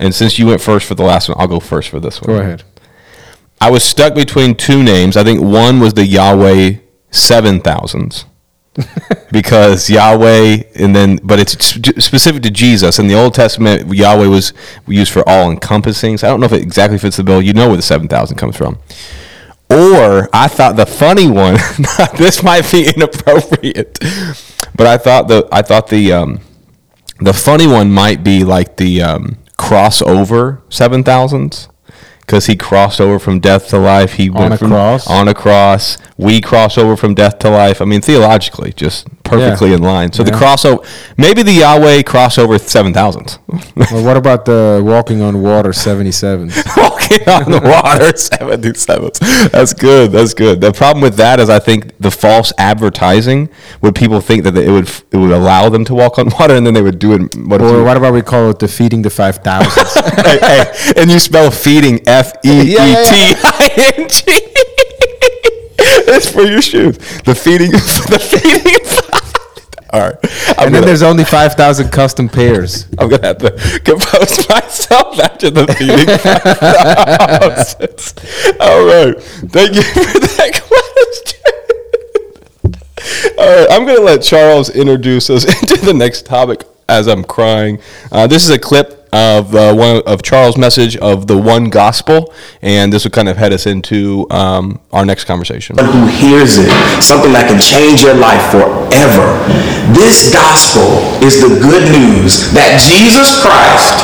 And 0.00 0.14
since 0.14 0.38
you 0.38 0.46
went 0.46 0.60
first 0.60 0.86
for 0.86 0.94
the 0.94 1.04
last 1.04 1.28
one, 1.28 1.38
I'll 1.38 1.46
go 1.46 1.60
first 1.60 1.90
for 1.90 2.00
this 2.00 2.20
one. 2.20 2.36
Go 2.36 2.42
ahead. 2.42 2.64
I 3.60 3.70
was 3.70 3.84
stuck 3.84 4.14
between 4.14 4.54
two 4.54 4.82
names. 4.82 5.16
I 5.16 5.22
think 5.22 5.40
one 5.40 5.80
was 5.80 5.94
the 5.94 6.04
Yahweh 6.04 6.78
seven 7.10 7.60
thousands 7.60 8.24
because 9.32 9.88
Yahweh, 9.88 10.62
and 10.76 10.94
then 10.94 11.18
but 11.22 11.38
it's 11.38 11.52
specific 12.04 12.42
to 12.42 12.50
Jesus. 12.50 12.98
In 12.98 13.06
the 13.06 13.14
Old 13.14 13.34
Testament, 13.34 13.92
Yahweh 13.94 14.26
was 14.26 14.52
used 14.86 15.12
for 15.12 15.26
all 15.28 15.50
encompassing. 15.50 16.18
So 16.18 16.26
I 16.26 16.30
don't 16.30 16.40
know 16.40 16.46
if 16.46 16.52
it 16.52 16.62
exactly 16.62 16.98
fits 16.98 17.16
the 17.16 17.24
bill. 17.24 17.42
You 17.42 17.52
know 17.52 17.68
where 17.68 17.76
the 17.76 17.82
seven 17.82 18.08
thousand 18.08 18.36
comes 18.36 18.56
from. 18.56 18.78
Or 19.68 20.28
I 20.32 20.48
thought 20.48 20.76
the 20.76 20.86
funny 20.86 21.28
one. 21.28 21.54
this 22.16 22.42
might 22.42 22.70
be 22.70 22.88
inappropriate, 22.88 23.98
but 24.76 24.86
I 24.86 24.96
thought 24.98 25.28
the 25.28 25.48
I 25.50 25.62
thought 25.62 25.88
the 25.88 26.12
um, 26.12 26.40
the 27.20 27.32
funny 27.32 27.66
one 27.66 27.90
might 27.90 28.22
be 28.22 28.44
like 28.44 28.76
the 28.76 29.02
um, 29.02 29.38
crossover 29.58 30.60
seven 30.72 31.02
thousands 31.02 31.68
because 32.26 32.46
he 32.46 32.56
crossed 32.56 33.00
over 33.00 33.20
from 33.20 33.38
death 33.38 33.68
to 33.68 33.78
life. 33.78 34.14
He 34.14 34.28
went 34.28 34.54
a 34.54 34.58
from, 34.58 34.70
cross. 34.70 35.08
on 35.08 35.28
a 35.28 35.34
cross. 35.34 35.96
We 36.16 36.40
cross 36.40 36.76
over 36.76 36.96
from 36.96 37.14
death 37.14 37.38
to 37.40 37.50
life. 37.50 37.80
I 37.80 37.84
mean, 37.84 38.02
theologically, 38.02 38.72
just 38.72 39.06
perfectly 39.28 39.70
Yeah. 39.70 39.76
in 39.76 39.82
line. 39.82 40.12
So 40.12 40.22
the 40.22 40.30
crossover, 40.32 40.84
maybe 41.16 41.42
the 41.42 41.52
Yahweh 41.52 42.02
crossover 42.02 42.60
seven 42.60 42.92
thousands. 42.92 43.38
Well, 43.76 44.04
what 44.04 44.16
about 44.16 44.44
the 44.44 44.82
walking 44.84 45.22
on 45.22 45.42
water 45.42 45.72
77? 45.72 46.50
Walking 46.76 47.28
on 47.28 47.50
the 47.50 47.60
water, 47.60 48.16
seventy 48.16 48.74
sevens. 48.74 49.18
That's 49.52 49.72
good. 49.72 50.10
That's 50.12 50.34
good. 50.34 50.60
The 50.60 50.72
problem 50.72 51.02
with 51.02 51.16
that 51.16 51.38
is, 51.38 51.48
I 51.48 51.58
think 51.60 51.92
the 52.00 52.10
false 52.10 52.52
advertising 52.58 53.48
would 53.80 53.94
people 53.94 54.20
think 54.20 54.42
that 54.44 54.56
it 54.58 54.70
would 54.70 54.88
it 55.12 55.16
would 55.16 55.30
allow 55.30 55.68
them 55.68 55.84
to 55.84 55.94
walk 55.94 56.18
on 56.18 56.30
water, 56.40 56.54
and 56.56 56.66
then 56.66 56.74
they 56.74 56.82
would 56.82 56.98
do 56.98 57.12
it. 57.14 57.36
What 57.36 57.60
Or 57.62 57.84
what 57.84 57.96
about 57.96 58.12
we 58.12 58.22
call 58.22 58.50
it 58.50 58.58
defeating 58.58 59.02
the 59.02 59.10
5,000? 59.10 60.24
hey, 60.24 60.38
hey, 60.40 60.92
and 60.96 61.10
you 61.10 61.18
spell 61.20 61.50
feeding 61.50 62.00
F 62.08 62.32
E 62.44 62.50
E 62.50 62.74
Yeah, 62.74 63.04
T 63.04 63.34
I 63.44 63.92
N 63.98 64.08
G. 64.08 64.22
That's 66.06 66.30
for 66.30 66.42
your 66.42 66.62
shoes. 66.62 66.96
The 67.22 67.34
feeding, 67.34 67.70
the 68.10 68.18
feeding. 68.18 68.72
All 69.92 70.00
right, 70.00 70.16
I'm 70.58 70.66
and 70.66 70.74
then 70.74 70.82
gonna, 70.82 70.86
there's 70.86 71.02
only 71.02 71.24
5,000 71.24 71.90
custom 71.90 72.28
pairs. 72.28 72.86
I'm 72.98 73.08
gonna 73.08 73.26
have 73.26 73.38
to 73.38 73.50
compose 73.84 74.48
myself 74.50 75.18
after 75.20 75.50
the 75.50 75.66
feeding. 75.78 76.08
All 78.60 78.84
right, 78.84 79.20
thank 79.50 79.74
you 79.74 79.82
for 79.82 80.18
that 80.18 80.60
question. 80.68 81.42
All 83.38 83.46
right, 83.46 83.66
I'm 83.70 83.84
going 83.84 83.98
to 83.98 84.02
let 84.02 84.22
Charles 84.22 84.70
introduce 84.70 85.30
us 85.30 85.44
into 85.44 85.84
the 85.84 85.94
next 85.94 86.26
topic 86.26 86.64
as 86.88 87.06
I'm 87.06 87.22
crying. 87.22 87.78
Uh, 88.10 88.26
this 88.26 88.44
is 88.44 88.50
a 88.50 88.58
clip 88.58 88.95
of 89.12 89.54
uh, 89.54 89.74
one 89.74 90.02
of 90.06 90.22
Charles' 90.22 90.56
message 90.56 90.96
of 90.98 91.26
the 91.26 91.36
one 91.36 91.70
gospel, 91.70 92.32
and 92.62 92.92
this 92.92 93.04
will 93.04 93.10
kind 93.10 93.28
of 93.28 93.36
head 93.36 93.52
us 93.52 93.66
into 93.66 94.26
um, 94.30 94.80
our 94.92 95.04
next 95.04 95.24
conversation. 95.24 95.76
who 95.78 96.06
hears 96.06 96.58
it, 96.58 96.70
something 97.02 97.32
that 97.32 97.48
can 97.48 97.60
change 97.60 98.02
your 98.02 98.14
life 98.14 98.42
forever. 98.50 99.26
This 99.94 100.32
gospel 100.32 100.98
is 101.22 101.40
the 101.40 101.48
good 101.62 101.86
news 101.92 102.50
that 102.52 102.82
Jesus 102.82 103.40
Christ, 103.42 104.02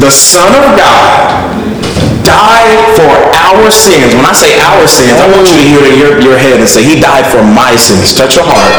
the 0.00 0.10
Son 0.10 0.48
of 0.54 0.78
God, 0.78 1.73
died 2.24 2.96
for 2.96 3.12
our 3.36 3.68
sins. 3.70 4.16
When 4.16 4.24
I 4.24 4.32
say 4.32 4.56
our 4.58 4.88
sins, 4.88 5.20
I 5.20 5.28
want 5.28 5.46
you 5.52 5.60
to 5.60 5.66
hear 5.68 5.82
in 5.84 5.94
your, 6.00 6.12
your 6.18 6.36
head 6.40 6.58
and 6.58 6.66
say, 6.66 6.82
He 6.82 6.98
died 6.98 7.28
for 7.28 7.44
my 7.44 7.76
sins. 7.76 8.16
Touch 8.16 8.40
your 8.40 8.48
heart 8.48 8.72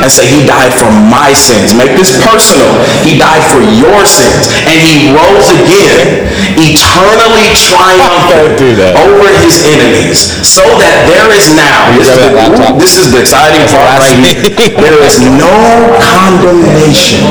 and 0.00 0.08
say, 0.08 0.24
He 0.24 0.46
died 0.46 0.72
for 0.72 0.88
my 0.88 1.34
sins. 1.34 1.74
Make 1.74 1.98
this 1.98 2.14
personal. 2.22 2.70
He 3.02 3.18
died 3.18 3.42
for 3.50 3.60
your 3.60 4.06
sins. 4.06 4.48
And 4.70 4.78
He 4.78 5.10
rose 5.12 5.50
again, 5.52 6.30
eternally 6.56 7.50
triumphant 7.58 8.54
Don't 8.54 8.56
do 8.56 8.70
that. 8.78 8.94
over 9.02 9.26
His 9.42 9.66
enemies. 9.66 10.22
So 10.46 10.62
that 10.78 11.10
there 11.10 11.28
is 11.34 11.50
now, 11.52 11.90
this 11.98 12.08
is, 12.08 12.18
the, 12.22 12.30
laptop. 12.32 12.78
this 12.78 12.94
is 12.96 13.10
the 13.10 13.20
exciting 13.20 13.66
part 13.68 13.98
right 13.98 14.16
here. 14.22 14.78
There 14.78 15.00
is 15.02 15.18
no 15.18 15.50
condemnation 15.98 17.26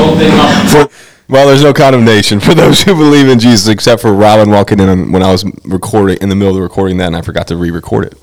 for 0.68 0.84
Well, 1.32 1.46
there's 1.46 1.62
no 1.62 1.72
condemnation 1.72 2.40
for 2.40 2.52
those 2.54 2.82
who 2.82 2.94
believe 2.94 3.26
in 3.26 3.38
Jesus, 3.38 3.66
except 3.66 4.02
for 4.02 4.12
Robin 4.12 4.50
walking 4.50 4.78
in 4.78 5.12
when 5.12 5.22
I 5.22 5.32
was 5.32 5.46
recording 5.64 6.18
in 6.20 6.28
the 6.28 6.36
middle 6.36 6.54
of 6.54 6.62
recording 6.62 6.98
that, 6.98 7.06
and 7.06 7.16
I 7.16 7.22
forgot 7.22 7.46
to 7.46 7.56
re-record 7.56 8.04
it. 8.04 8.18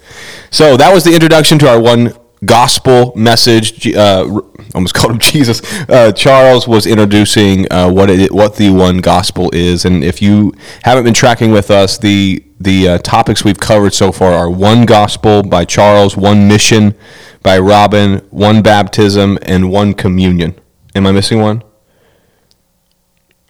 So 0.51 0.77
that 0.77 0.93
was 0.93 1.05
the 1.05 1.15
introduction 1.15 1.57
to 1.57 1.69
our 1.69 1.81
one 1.81 2.13
gospel 2.45 3.11
message. 3.15 3.95
Uh, 3.95 4.41
almost 4.75 4.93
called 4.93 5.13
him 5.13 5.19
Jesus. 5.19 5.59
Uh, 5.89 6.11
Charles 6.11 6.67
was 6.67 6.85
introducing 6.85 7.65
uh, 7.73 7.89
what 7.89 8.11
it, 8.11 8.31
what 8.31 8.57
the 8.57 8.69
one 8.69 8.99
gospel 8.99 9.49
is, 9.53 9.85
and 9.85 10.03
if 10.03 10.21
you 10.21 10.53
haven't 10.83 11.03
been 11.03 11.15
tracking 11.15 11.49
with 11.51 11.71
us, 11.71 11.97
the 11.97 12.43
the 12.59 12.89
uh, 12.89 12.97
topics 12.99 13.43
we've 13.43 13.59
covered 13.59 13.95
so 13.95 14.11
far 14.11 14.33
are 14.33 14.51
one 14.51 14.85
gospel 14.85 15.41
by 15.41 15.65
Charles, 15.65 16.15
one 16.15 16.47
mission 16.47 16.93
by 17.41 17.57
Robin, 17.57 18.19
one 18.29 18.61
baptism, 18.61 19.39
and 19.41 19.71
one 19.71 19.95
communion. 19.95 20.53
Am 20.93 21.07
I 21.07 21.11
missing 21.11 21.41
one? 21.41 21.63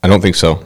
I 0.03 0.07
don't 0.07 0.21
think 0.21 0.35
so. 0.35 0.63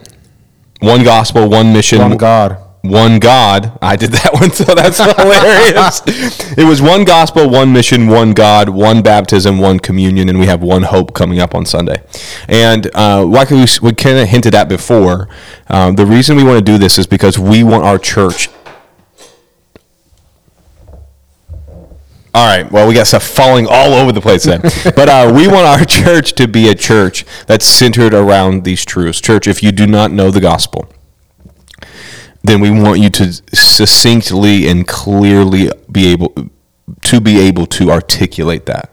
One 0.80 1.02
gospel, 1.02 1.48
one 1.48 1.72
mission, 1.72 1.98
One 1.98 2.16
God. 2.16 2.58
one 2.82 3.18
God. 3.18 3.78
I 3.80 3.96
did 3.96 4.10
that 4.12 4.32
one, 4.40 4.50
so 4.50 4.64
that's 4.74 4.98
hilarious. 4.98 6.02
It 6.56 6.64
was 6.64 6.80
one 6.80 7.04
gospel, 7.04 7.48
one 7.48 7.72
mission, 7.72 8.06
one 8.06 8.32
God, 8.32 8.68
one 8.68 9.02
baptism, 9.02 9.58
one 9.58 9.80
communion, 9.80 10.28
and 10.28 10.38
we 10.38 10.46
have 10.46 10.62
one 10.62 10.82
hope 10.84 11.14
coming 11.14 11.40
up 11.40 11.54
on 11.54 11.64
Sunday. 11.66 11.96
And 12.48 12.90
uh, 12.94 13.24
like 13.24 13.50
we, 13.50 13.64
we 13.82 13.92
kind 13.92 14.18
of 14.18 14.28
hinted 14.28 14.54
at 14.54 14.68
before, 14.68 15.28
um, 15.68 15.96
the 15.96 16.06
reason 16.06 16.36
we 16.36 16.44
want 16.44 16.58
to 16.58 16.64
do 16.72 16.78
this 16.78 16.98
is 16.98 17.06
because 17.06 17.38
we 17.38 17.64
want 17.64 17.82
our 17.84 17.98
church. 17.98 18.48
All 22.34 22.44
right. 22.44 22.70
Well, 22.70 22.88
we 22.88 22.94
got 22.94 23.06
stuff 23.06 23.22
falling 23.22 23.68
all 23.70 23.94
over 23.94 24.10
the 24.10 24.20
place 24.20 24.42
then. 24.42 24.60
but 24.96 25.08
uh, 25.08 25.32
we 25.32 25.46
want 25.46 25.66
our 25.66 25.84
church 25.84 26.32
to 26.34 26.48
be 26.48 26.68
a 26.68 26.74
church 26.74 27.24
that's 27.46 27.64
centered 27.64 28.12
around 28.12 28.64
these 28.64 28.84
truths. 28.84 29.20
Church, 29.20 29.46
if 29.46 29.62
you 29.62 29.70
do 29.70 29.86
not 29.86 30.10
know 30.10 30.32
the 30.32 30.40
gospel, 30.40 30.92
then 32.42 32.60
we 32.60 32.70
want 32.70 32.98
you 32.98 33.08
to 33.10 33.32
succinctly 33.54 34.66
and 34.68 34.86
clearly 34.88 35.70
be 35.90 36.08
able 36.08 36.50
to 37.02 37.20
be 37.20 37.38
able 37.38 37.66
to 37.66 37.90
articulate 37.90 38.66
that 38.66 38.90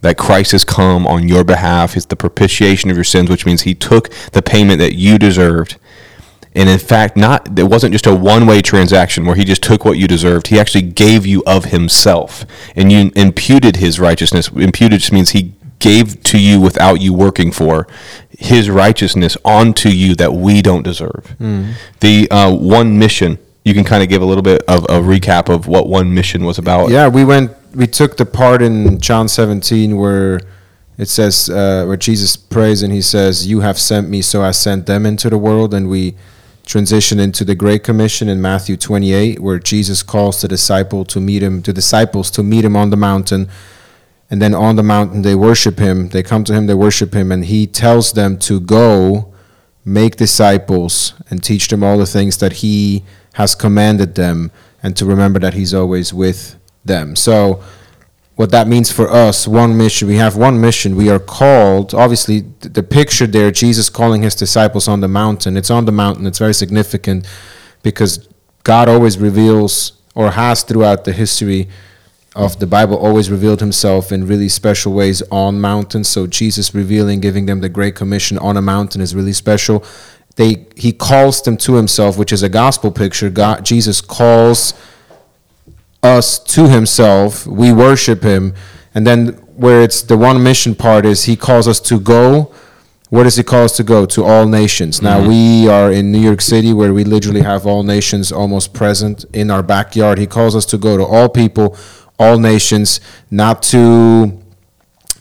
that 0.00 0.16
Christ 0.16 0.52
has 0.52 0.62
come 0.62 1.06
on 1.06 1.26
your 1.26 1.42
behalf 1.42 1.96
is 1.96 2.06
the 2.06 2.16
propitiation 2.16 2.90
of 2.90 2.96
your 2.96 3.04
sins 3.04 3.28
which 3.28 3.44
means 3.44 3.62
he 3.62 3.74
took 3.74 4.08
the 4.32 4.40
payment 4.40 4.78
that 4.78 4.94
you 4.94 5.18
deserved 5.18 5.78
and 6.56 6.68
in 6.68 6.78
fact 6.78 7.16
not 7.16 7.56
it 7.58 7.64
wasn't 7.64 7.92
just 7.92 8.06
a 8.06 8.14
one-way 8.14 8.60
transaction 8.62 9.24
where 9.26 9.36
he 9.36 9.44
just 9.44 9.62
took 9.62 9.84
what 9.84 9.96
you 9.98 10.08
deserved 10.08 10.48
he 10.48 10.58
actually 10.58 10.82
gave 10.82 11.24
you 11.24 11.42
of 11.46 11.66
himself 11.66 12.44
and 12.74 12.90
you 12.90 13.12
imputed 13.14 13.76
his 13.76 14.00
righteousness 14.00 14.48
imputed 14.48 14.98
just 14.98 15.12
means 15.12 15.30
he 15.30 15.52
gave 15.78 16.22
to 16.24 16.38
you 16.40 16.58
without 16.60 17.00
you 17.00 17.12
working 17.12 17.52
for 17.52 17.86
his 18.30 18.70
righteousness 18.70 19.36
onto 19.44 19.90
you 19.90 20.14
that 20.14 20.32
we 20.32 20.62
don't 20.62 20.82
deserve 20.82 21.36
the 22.00 22.28
uh, 22.30 22.50
one 22.52 22.98
mission 22.98 23.38
you 23.64 23.74
can 23.74 23.84
kind 23.84 24.02
of 24.02 24.08
give 24.08 24.22
a 24.22 24.24
little 24.24 24.42
bit 24.42 24.62
of 24.68 24.84
a 24.84 25.00
recap 25.00 25.48
of 25.52 25.66
what 25.66 25.88
one 25.88 26.14
mission 26.14 26.44
was 26.44 26.56
about 26.58 26.88
Yeah, 26.88 27.08
we 27.08 27.24
went. 27.24 27.50
We 27.74 27.88
took 27.88 28.16
the 28.16 28.24
part 28.24 28.62
in 28.62 29.00
John 29.00 29.26
17 29.28 29.96
where 29.96 30.40
it 30.96 31.08
says 31.08 31.50
uh, 31.50 31.84
where 31.84 31.96
Jesus 31.96 32.36
prays 32.36 32.82
and 32.84 32.92
he 32.92 33.02
says, 33.02 33.46
"You 33.48 33.60
have 33.60 33.76
sent 33.78 34.08
me, 34.08 34.22
so 34.22 34.40
I 34.40 34.52
sent 34.52 34.86
them 34.86 35.04
into 35.04 35.28
the 35.28 35.36
world." 35.36 35.74
And 35.74 35.90
we 35.90 36.14
transition 36.66 37.20
into 37.20 37.44
the 37.44 37.54
Great 37.54 37.84
Commission 37.84 38.28
in 38.28 38.42
Matthew 38.42 38.76
28, 38.76 39.38
where 39.40 39.58
Jesus 39.58 40.02
calls 40.02 40.42
the 40.42 40.48
disciple 40.48 41.04
to 41.06 41.20
meet 41.20 41.42
him, 41.42 41.62
to 41.62 41.72
disciples 41.72 42.30
to 42.32 42.42
meet 42.42 42.64
him 42.64 42.76
on 42.76 42.90
the 42.90 42.96
mountain. 42.96 43.48
And 44.28 44.42
then 44.42 44.54
on 44.54 44.74
the 44.74 44.82
mountain 44.82 45.22
they 45.22 45.36
worship 45.36 45.78
him. 45.78 46.08
They 46.08 46.24
come 46.24 46.42
to 46.44 46.52
him, 46.52 46.66
they 46.66 46.74
worship 46.74 47.14
him, 47.14 47.30
and 47.30 47.44
he 47.44 47.66
tells 47.68 48.12
them 48.12 48.36
to 48.40 48.58
go 48.58 49.32
make 49.84 50.16
disciples 50.16 51.14
and 51.30 51.42
teach 51.42 51.68
them 51.68 51.84
all 51.84 51.96
the 51.96 52.06
things 52.06 52.38
that 52.38 52.54
he 52.54 53.04
has 53.34 53.54
commanded 53.54 54.16
them 54.16 54.50
and 54.82 54.96
to 54.96 55.06
remember 55.06 55.38
that 55.38 55.54
he's 55.54 55.72
always 55.72 56.12
with 56.12 56.56
them. 56.84 57.14
So 57.14 57.62
what 58.36 58.50
that 58.50 58.68
means 58.68 58.92
for 58.92 59.10
us, 59.10 59.48
one 59.48 59.76
mission, 59.76 60.06
we 60.06 60.16
have 60.16 60.36
one 60.36 60.60
mission. 60.60 60.94
We 60.94 61.08
are 61.08 61.18
called, 61.18 61.94
obviously, 61.94 62.42
th- 62.42 62.74
the 62.74 62.82
picture 62.82 63.26
there, 63.26 63.50
Jesus 63.50 63.88
calling 63.88 64.22
his 64.22 64.34
disciples 64.34 64.86
on 64.88 65.00
the 65.00 65.08
mountain. 65.08 65.56
It's 65.56 65.70
on 65.70 65.86
the 65.86 65.92
mountain. 65.92 66.26
It's 66.26 66.38
very 66.38 66.52
significant 66.52 67.26
because 67.82 68.28
God 68.62 68.88
always 68.90 69.16
reveals, 69.16 69.92
or 70.14 70.32
has 70.32 70.62
throughout 70.64 71.04
the 71.04 71.12
history 71.12 71.68
of 72.34 72.58
the 72.58 72.66
Bible, 72.66 72.98
always 72.98 73.30
revealed 73.30 73.60
himself 73.60 74.12
in 74.12 74.26
really 74.26 74.50
special 74.50 74.92
ways 74.92 75.22
on 75.30 75.58
mountains. 75.58 76.06
So 76.06 76.26
Jesus 76.26 76.74
revealing, 76.74 77.20
giving 77.20 77.46
them 77.46 77.60
the 77.60 77.70
Great 77.70 77.94
Commission 77.94 78.36
on 78.36 78.58
a 78.58 78.62
mountain 78.62 79.00
is 79.00 79.14
really 79.14 79.32
special. 79.32 79.82
They, 80.34 80.66
he 80.76 80.92
calls 80.92 81.40
them 81.40 81.56
to 81.56 81.76
himself, 81.76 82.18
which 82.18 82.34
is 82.34 82.42
a 82.42 82.50
gospel 82.50 82.92
picture. 82.92 83.30
God, 83.30 83.64
Jesus 83.64 84.02
calls 84.02 84.74
us 86.06 86.38
to 86.38 86.68
himself 86.68 87.46
we 87.46 87.72
worship 87.72 88.22
him. 88.22 88.54
And 88.94 89.06
then 89.06 89.28
where 89.56 89.82
it's 89.82 90.02
the 90.02 90.16
one 90.16 90.42
mission 90.42 90.74
part 90.74 91.04
is 91.04 91.24
he 91.24 91.36
calls 91.36 91.68
us 91.68 91.80
to 91.80 92.00
go. 92.00 92.52
Where 93.10 93.24
does 93.24 93.36
he 93.36 93.42
call 93.42 93.64
us 93.64 93.76
to 93.76 93.84
go? 93.84 94.06
To 94.06 94.24
all 94.24 94.46
nations. 94.46 95.02
Now 95.02 95.18
mm-hmm. 95.18 95.28
we 95.28 95.68
are 95.68 95.92
in 95.92 96.10
new 96.12 96.20
york 96.20 96.40
city 96.40 96.72
where 96.72 96.92
we 96.94 97.04
literally 97.04 97.42
have 97.42 97.66
all 97.66 97.82
nations 97.82 98.32
almost 98.32 98.72
present 98.72 99.24
in 99.32 99.50
our 99.50 99.62
backyard. 99.62 100.18
He 100.18 100.26
calls 100.26 100.56
us 100.56 100.66
to 100.66 100.78
go 100.78 100.96
to 100.96 101.04
all 101.04 101.28
people 101.28 101.76
all 102.18 102.38
nations 102.38 103.00
not 103.30 103.62
to 103.62 104.42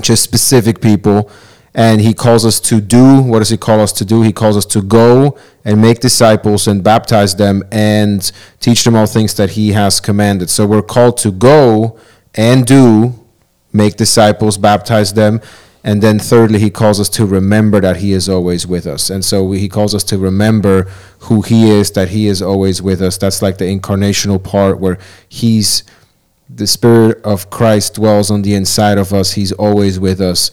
just 0.02 0.24
specific 0.24 0.82
people 0.82 1.30
and 1.76 2.00
he 2.02 2.14
calls 2.14 2.46
us 2.46 2.60
to 2.60 2.80
do 2.82 3.22
what 3.22 3.40
does 3.40 3.50
he 3.50 3.58
call 3.58 3.80
us 3.82 3.92
to 3.92 4.06
do 4.06 4.22
he 4.22 4.32
calls 4.34 4.58
us 4.58 4.66
to 4.66 4.82
go 4.82 5.38
and 5.66 5.82
make 5.82 6.00
disciples 6.00 6.68
and 6.68 6.84
baptize 6.84 7.36
them 7.36 7.62
and 7.72 8.32
teach 8.60 8.84
them 8.86 8.96
all 8.96 9.06
things 9.06 9.36
that 9.36 9.52
he 9.52 9.74
has 9.74 10.00
commanded 10.00 10.50
so 10.50 10.66
we're 10.66 10.82
called 10.82 11.18
to 11.18 11.32
go 11.32 12.00
and 12.34 12.66
do 12.66 13.14
make 13.74 13.96
disciples 13.98 14.58
baptize 14.58 15.14
them 15.14 15.40
And 15.86 16.02
then 16.02 16.18
thirdly, 16.18 16.58
he 16.58 16.72
calls 16.72 17.00
us 17.00 17.10
to 17.10 17.28
remember 17.28 17.80
that 17.80 17.98
he 17.98 18.12
is 18.12 18.28
always 18.28 18.66
with 18.66 18.88
us. 18.88 19.12
And 19.12 19.24
so 19.24 19.52
he 19.52 19.70
calls 19.70 19.94
us 19.94 20.04
to 20.06 20.18
remember 20.18 20.90
who 21.30 21.44
he 21.44 21.70
is, 21.70 21.92
that 21.92 22.10
he 22.10 22.26
is 22.26 22.42
always 22.42 22.82
with 22.82 23.04
us. 23.04 23.20
That's 23.20 23.44
like 23.44 23.60
the 23.60 23.66
incarnational 23.66 24.44
part 24.44 24.80
where 24.80 24.98
he's 25.30 25.84
the 26.50 26.66
spirit 26.66 27.24
of 27.24 27.52
Christ 27.52 27.94
dwells 27.96 28.32
on 28.32 28.42
the 28.42 28.56
inside 28.56 28.98
of 28.98 29.14
us. 29.14 29.34
He's 29.34 29.52
always 29.52 30.00
with 30.00 30.22
us. 30.22 30.50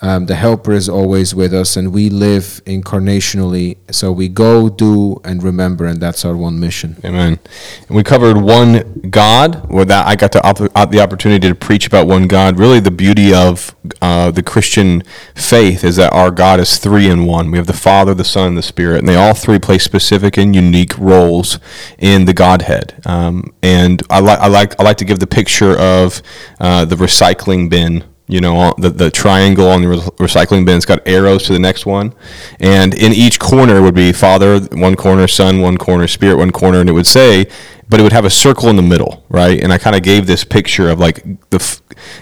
Um, 0.00 0.26
the 0.26 0.36
helper 0.36 0.72
is 0.72 0.88
always 0.88 1.34
with 1.34 1.52
us, 1.52 1.76
and 1.76 1.92
we 1.92 2.08
live 2.08 2.62
incarnationally. 2.66 3.78
So 3.90 4.12
we 4.12 4.28
go, 4.28 4.68
do, 4.68 5.20
and 5.24 5.42
remember, 5.42 5.86
and 5.86 6.00
that's 6.00 6.24
our 6.24 6.36
one 6.36 6.60
mission. 6.60 6.96
Amen. 7.04 7.40
And 7.88 7.96
we 7.96 8.04
covered 8.04 8.36
one 8.36 9.08
God. 9.10 9.68
Where 9.68 9.84
that 9.84 10.06
I 10.06 10.14
got 10.14 10.30
to 10.32 10.46
op- 10.46 10.90
the 10.92 11.00
opportunity 11.00 11.48
to 11.48 11.54
preach 11.54 11.88
about 11.88 12.06
one 12.06 12.28
God. 12.28 12.60
Really, 12.60 12.78
the 12.78 12.92
beauty 12.92 13.34
of 13.34 13.74
uh, 14.00 14.30
the 14.30 14.42
Christian 14.42 15.02
faith 15.34 15.82
is 15.82 15.96
that 15.96 16.12
our 16.12 16.30
God 16.30 16.60
is 16.60 16.78
three 16.78 17.10
in 17.10 17.24
one. 17.24 17.50
We 17.50 17.58
have 17.58 17.66
the 17.66 17.72
Father, 17.72 18.14
the 18.14 18.24
Son, 18.24 18.46
and 18.46 18.56
the 18.56 18.62
Spirit, 18.62 19.00
and 19.00 19.08
they 19.08 19.16
all 19.16 19.34
three 19.34 19.58
play 19.58 19.78
specific 19.78 20.36
and 20.36 20.54
unique 20.54 20.96
roles 20.96 21.58
in 21.98 22.24
the 22.24 22.32
Godhead. 22.32 23.02
Um, 23.04 23.52
and 23.64 24.00
I 24.10 24.20
like 24.20 24.38
I 24.38 24.46
like 24.46 24.78
I 24.80 24.84
like 24.84 24.98
to 24.98 25.04
give 25.04 25.18
the 25.18 25.26
picture 25.26 25.76
of 25.76 26.22
uh, 26.60 26.84
the 26.84 26.94
recycling 26.94 27.68
bin 27.68 28.04
you 28.28 28.40
know 28.40 28.74
the, 28.78 28.90
the 28.90 29.10
triangle 29.10 29.68
on 29.68 29.82
the 29.82 29.88
recycling 30.18 30.64
bin 30.64 30.74
has 30.74 30.84
got 30.84 31.00
arrows 31.06 31.44
to 31.44 31.52
the 31.52 31.58
next 31.58 31.86
one. 31.86 32.14
And 32.60 32.94
in 32.94 33.12
each 33.12 33.38
corner 33.38 33.80
would 33.82 33.94
be 33.94 34.12
father 34.12 34.60
one 34.60 34.96
corner 34.96 35.26
son 35.26 35.60
one 35.60 35.78
corner 35.78 36.06
spirit 36.06 36.36
one 36.36 36.52
corner. 36.52 36.80
And 36.80 36.88
it 36.88 36.92
would 36.92 37.06
say 37.06 37.46
but 37.88 37.98
it 37.98 38.02
would 38.02 38.12
have 38.12 38.26
a 38.26 38.30
circle 38.30 38.68
in 38.68 38.76
the 38.76 38.82
middle 38.82 39.24
right? 39.28 39.60
And 39.60 39.72
i 39.72 39.78
kind 39.78 39.96
of 39.96 40.02
gave 40.02 40.26
this 40.26 40.44
picture 40.44 40.90
of 40.90 40.98
like 41.00 41.22
the 41.50 41.80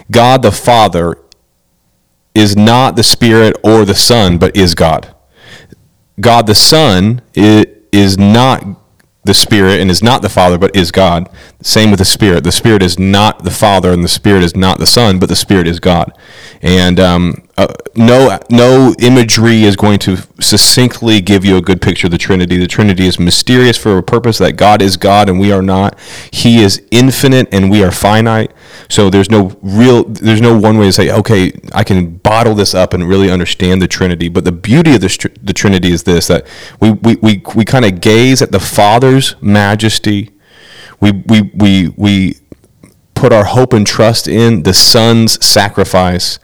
god 0.09 0.41
the 0.41 0.51
father 0.51 1.17
is 2.33 2.55
not 2.55 2.95
the 2.95 3.03
spirit 3.03 3.57
or 3.63 3.83
the 3.83 3.95
son 3.95 4.37
but 4.37 4.55
is 4.55 4.73
god. 4.73 5.13
God 6.19 6.47
the 6.47 6.55
son 6.55 7.21
is, 7.35 7.65
is 7.91 8.17
not 8.17 8.63
the 9.27 9.33
Spirit 9.33 9.79
and 9.79 9.91
is 9.91 10.01
not 10.01 10.21
the 10.21 10.29
Father, 10.29 10.57
but 10.57 10.75
is 10.75 10.91
God. 10.91 11.29
Same 11.61 11.91
with 11.91 11.99
the 11.99 12.05
Spirit. 12.05 12.43
The 12.43 12.51
Spirit 12.51 12.81
is 12.81 12.97
not 12.97 13.43
the 13.43 13.51
Father, 13.51 13.91
and 13.91 14.03
the 14.03 14.09
Spirit 14.09 14.43
is 14.43 14.55
not 14.55 14.79
the 14.79 14.87
Son, 14.87 15.19
but 15.19 15.29
the 15.29 15.35
Spirit 15.35 15.67
is 15.67 15.79
God. 15.79 16.11
And 16.61 16.99
um, 16.99 17.46
uh, 17.57 17.73
no, 17.95 18.37
no 18.51 18.93
imagery 18.99 19.63
is 19.63 19.75
going 19.75 19.97
to 19.97 20.17
succinctly 20.39 21.19
give 21.19 21.43
you 21.43 21.57
a 21.57 21.61
good 21.61 21.81
picture 21.81 22.05
of 22.05 22.11
the 22.11 22.17
Trinity. 22.17 22.57
The 22.57 22.67
Trinity 22.67 23.07
is 23.07 23.19
mysterious 23.19 23.75
for 23.75 23.97
a 23.97 24.03
purpose 24.03 24.37
that 24.37 24.53
God 24.53 24.79
is 24.79 24.95
God 24.95 25.27
and 25.27 25.39
we 25.39 25.51
are 25.51 25.63
not. 25.63 25.97
He 26.31 26.61
is 26.61 26.83
infinite 26.91 27.47
and 27.51 27.71
we 27.71 27.83
are 27.83 27.91
finite. 27.91 28.51
So 28.89 29.09
there's 29.09 29.31
no 29.31 29.57
real, 29.63 30.03
there's 30.03 30.39
no 30.39 30.55
one 30.57 30.77
way 30.77 30.85
to 30.85 30.91
say, 30.91 31.11
okay, 31.11 31.51
I 31.73 31.83
can 31.83 32.17
bottle 32.17 32.53
this 32.53 32.75
up 32.75 32.93
and 32.93 33.07
really 33.07 33.31
understand 33.31 33.81
the 33.81 33.87
Trinity. 33.87 34.29
But 34.29 34.45
the 34.45 34.51
beauty 34.51 34.93
of 34.93 35.01
the, 35.01 35.31
the 35.41 35.53
Trinity 35.53 35.91
is 35.91 36.03
this 36.03 36.27
that 36.27 36.45
we, 36.79 36.91
we, 36.91 37.15
we, 37.15 37.43
we 37.55 37.65
kind 37.65 37.85
of 37.85 38.01
gaze 38.01 38.43
at 38.43 38.51
the 38.51 38.59
Father's 38.59 39.35
majesty. 39.41 40.29
We, 40.99 41.11
we, 41.11 41.51
we, 41.55 41.89
we 41.97 42.35
put 43.17 43.33
our 43.33 43.45
hope 43.45 43.73
and 43.73 43.85
trust 43.85 44.27
in 44.27 44.61
the 44.63 44.73
Son's 44.73 45.43
sacrifice, 45.43 46.37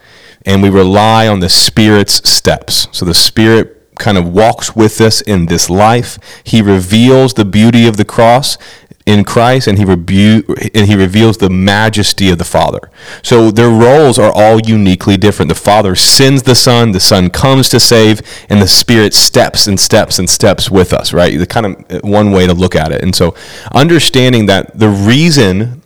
and 0.44 0.62
we 0.62 0.70
rely 0.70 1.26
on 1.26 1.40
the 1.40 1.48
Spirit's 1.48 2.28
steps. 2.28 2.88
So 2.92 3.04
the 3.04 3.14
Spirit 3.14 3.70
kind 3.96 4.18
of 4.18 4.32
walks 4.32 4.74
with 4.74 5.00
us 5.00 5.20
in 5.20 5.46
this 5.46 5.70
life. 5.70 6.18
He 6.42 6.60
reveals 6.60 7.34
the 7.34 7.44
beauty 7.44 7.86
of 7.86 7.96
the 7.96 8.04
cross 8.04 8.58
in 9.06 9.22
Christ 9.22 9.66
and 9.66 9.78
he 9.78 9.84
rebu- 9.84 10.44
and 10.74 10.86
he 10.86 10.96
reveals 10.96 11.36
the 11.36 11.50
majesty 11.50 12.30
of 12.30 12.38
the 12.38 12.44
Father. 12.44 12.90
So 13.22 13.50
their 13.50 13.68
roles 13.68 14.18
are 14.18 14.32
all 14.32 14.60
uniquely 14.60 15.16
different. 15.16 15.50
The 15.50 15.54
Father 15.54 15.94
sends 15.94 16.42
the 16.42 16.54
Son, 16.54 16.92
the 16.92 17.00
Son 17.00 17.28
comes 17.30 17.68
to 17.68 17.80
save, 17.80 18.22
and 18.48 18.62
the 18.62 18.66
Spirit 18.66 19.12
steps 19.12 19.66
and 19.66 19.78
steps 19.78 20.18
and 20.18 20.28
steps 20.28 20.70
with 20.70 20.92
us, 20.92 21.12
right? 21.12 21.38
The 21.38 21.46
kind 21.46 21.66
of 21.66 22.02
one 22.02 22.32
way 22.32 22.46
to 22.46 22.54
look 22.54 22.74
at 22.74 22.92
it. 22.92 23.02
And 23.02 23.14
so 23.14 23.34
understanding 23.74 24.46
that 24.46 24.78
the 24.78 24.88
reason 24.88 25.82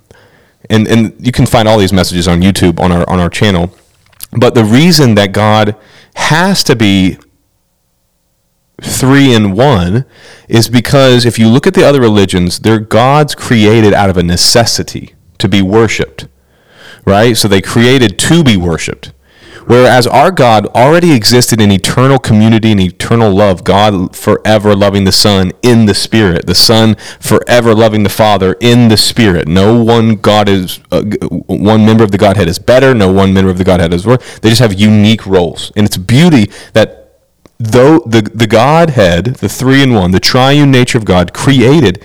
and 0.70 0.87
and 0.87 1.14
you 1.18 1.32
can 1.32 1.46
find 1.46 1.66
all 1.66 1.78
these 1.78 1.92
messages 1.92 2.28
on 2.28 2.40
YouTube 2.40 2.78
on 2.78 2.92
our 2.92 3.09
on 3.09 3.18
our 3.18 3.30
channel, 3.30 3.72
but 4.32 4.54
the 4.54 4.64
reason 4.64 5.14
that 5.14 5.32
God 5.32 5.76
has 6.14 6.62
to 6.64 6.76
be 6.76 7.18
three 8.80 9.34
in 9.34 9.52
one 9.52 10.04
is 10.48 10.68
because 10.68 11.24
if 11.24 11.38
you 11.38 11.48
look 11.48 11.66
at 11.66 11.74
the 11.74 11.86
other 11.86 12.00
religions, 12.00 12.60
they're 12.60 12.78
gods 12.78 13.34
created 13.34 13.92
out 13.92 14.10
of 14.10 14.16
a 14.16 14.22
necessity 14.22 15.14
to 15.38 15.48
be 15.48 15.62
worshipped, 15.62 16.28
right? 17.04 17.36
So 17.36 17.48
they 17.48 17.62
created 17.62 18.18
to 18.20 18.44
be 18.44 18.56
worshipped. 18.56 19.12
Whereas 19.68 20.07
our 20.07 20.31
God 20.31 20.66
already 20.68 21.12
existed 21.12 21.61
in 21.61 21.70
eternal 21.70 22.18
community 22.18 22.72
and 22.72 22.81
eternal 22.81 23.31
love, 23.31 23.64
God 23.64 24.16
forever 24.16 24.74
loving 24.74 25.04
the 25.04 25.12
Son 25.12 25.52
in 25.61 25.85
the 25.85 25.94
Spirit, 25.94 26.46
the 26.46 26.54
Son 26.54 26.94
forever 27.20 27.74
loving 27.74 28.02
the 28.02 28.09
Father 28.09 28.57
in 28.61 28.88
the 28.88 28.96
Spirit. 28.96 29.46
No 29.46 29.83
one 29.85 30.16
God 30.16 30.48
is, 30.48 30.81
uh, 30.90 31.02
one 31.46 31.85
member 31.85 32.02
of 32.02 32.12
the 32.12 32.18
Godhead 32.18 32.48
is 32.48 32.59
better, 32.59 32.94
no 32.94 33.12
one 33.12 33.35
member 33.35 33.50
of 33.50 33.59
the 33.59 33.64
Godhead 33.64 33.92
is 33.92 34.07
worse. 34.07 34.38
They 34.38 34.48
just 34.48 34.62
have 34.62 34.81
unique 34.81 35.26
roles. 35.26 35.70
And 35.76 35.85
it's 35.85 35.98
beauty 35.98 36.50
that 36.72 37.20
though 37.59 37.98
the, 38.00 38.22
the 38.22 38.46
Godhead, 38.46 39.26
the 39.26 39.50
three 39.50 39.83
in 39.83 39.92
one, 39.92 40.12
the 40.12 40.20
triune 40.20 40.70
nature 40.70 40.96
of 40.96 41.04
God, 41.04 41.35
created 41.35 42.02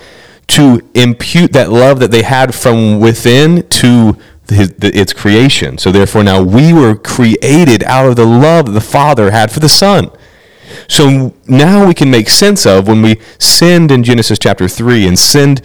to 0.48 0.82
impute 0.94 1.54
that 1.54 1.70
love 1.70 1.98
that 2.00 2.10
they 2.10 2.22
had 2.22 2.54
from 2.54 3.00
within 3.00 3.66
to 3.68 4.18
his, 4.48 4.70
the, 4.72 4.96
its 4.98 5.12
creation. 5.12 5.78
So 5.78 5.92
therefore, 5.92 6.24
now 6.24 6.42
we 6.42 6.72
were 6.72 6.94
created 6.94 7.82
out 7.84 8.06
of 8.06 8.16
the 8.16 8.26
love 8.26 8.72
the 8.72 8.80
Father 8.80 9.30
had 9.30 9.50
for 9.50 9.60
the 9.60 9.68
Son. 9.68 10.10
So 10.88 11.34
now 11.46 11.86
we 11.86 11.94
can 11.94 12.10
make 12.10 12.28
sense 12.28 12.66
of 12.66 12.88
when 12.88 13.02
we 13.02 13.20
sinned 13.38 13.90
in 13.90 14.02
Genesis 14.02 14.38
chapter 14.38 14.68
3 14.68 15.06
and 15.06 15.18
sinned, 15.18 15.58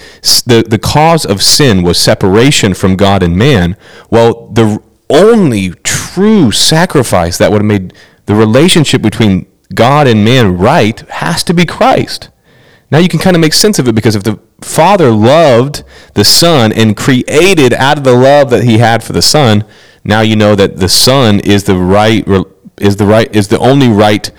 the, 0.46 0.66
the 0.68 0.80
cause 0.80 1.26
of 1.26 1.42
sin 1.42 1.84
was 1.84 1.98
separation 1.98 2.74
from 2.74 2.96
God 2.96 3.24
and 3.24 3.36
man. 3.36 3.76
Well, 4.10 4.48
the 4.48 4.82
only 5.10 5.72
true 5.84 6.52
sacrifice 6.52 7.38
that 7.38 7.52
would 7.52 7.62
have 7.62 7.68
made 7.68 7.94
the 8.26 8.36
relationship 8.36 9.02
between 9.02 9.48
God 9.74 10.08
and 10.08 10.24
man 10.24 10.58
right 10.58 11.00
has 11.10 11.44
to 11.46 11.54
be 11.54 11.66
Christ. 11.66 12.30
Now 12.92 12.98
you 12.98 13.08
can 13.08 13.20
kind 13.20 13.36
of 13.36 13.42
make 13.42 13.54
sense 13.54 13.80
of 13.80 13.88
it 13.88 13.96
because 13.96 14.16
if 14.16 14.24
the 14.24 14.40
Father 14.62 15.12
loved 15.12 15.84
the 16.16 16.24
Son 16.24 16.72
and 16.74 16.98
created 16.98 17.74
out 17.74 17.98
of 17.98 18.04
the 18.04 18.16
love 18.16 18.50
that 18.50 18.64
he 18.64 18.80
had 18.80 19.04
for 19.04 19.14
the 19.14 19.22
Son, 19.22 19.64
now 20.04 20.22
you 20.22 20.36
know 20.36 20.56
that 20.56 20.78
the 20.78 20.90
Son 20.90 21.40
is 21.42 21.66
the 21.66 21.78
right 21.78 22.28
is 22.78 22.96
the 22.96 23.06
right 23.06 23.34
is 23.36 23.50
the 23.50 23.60
only 23.60 23.90
right 23.90 24.32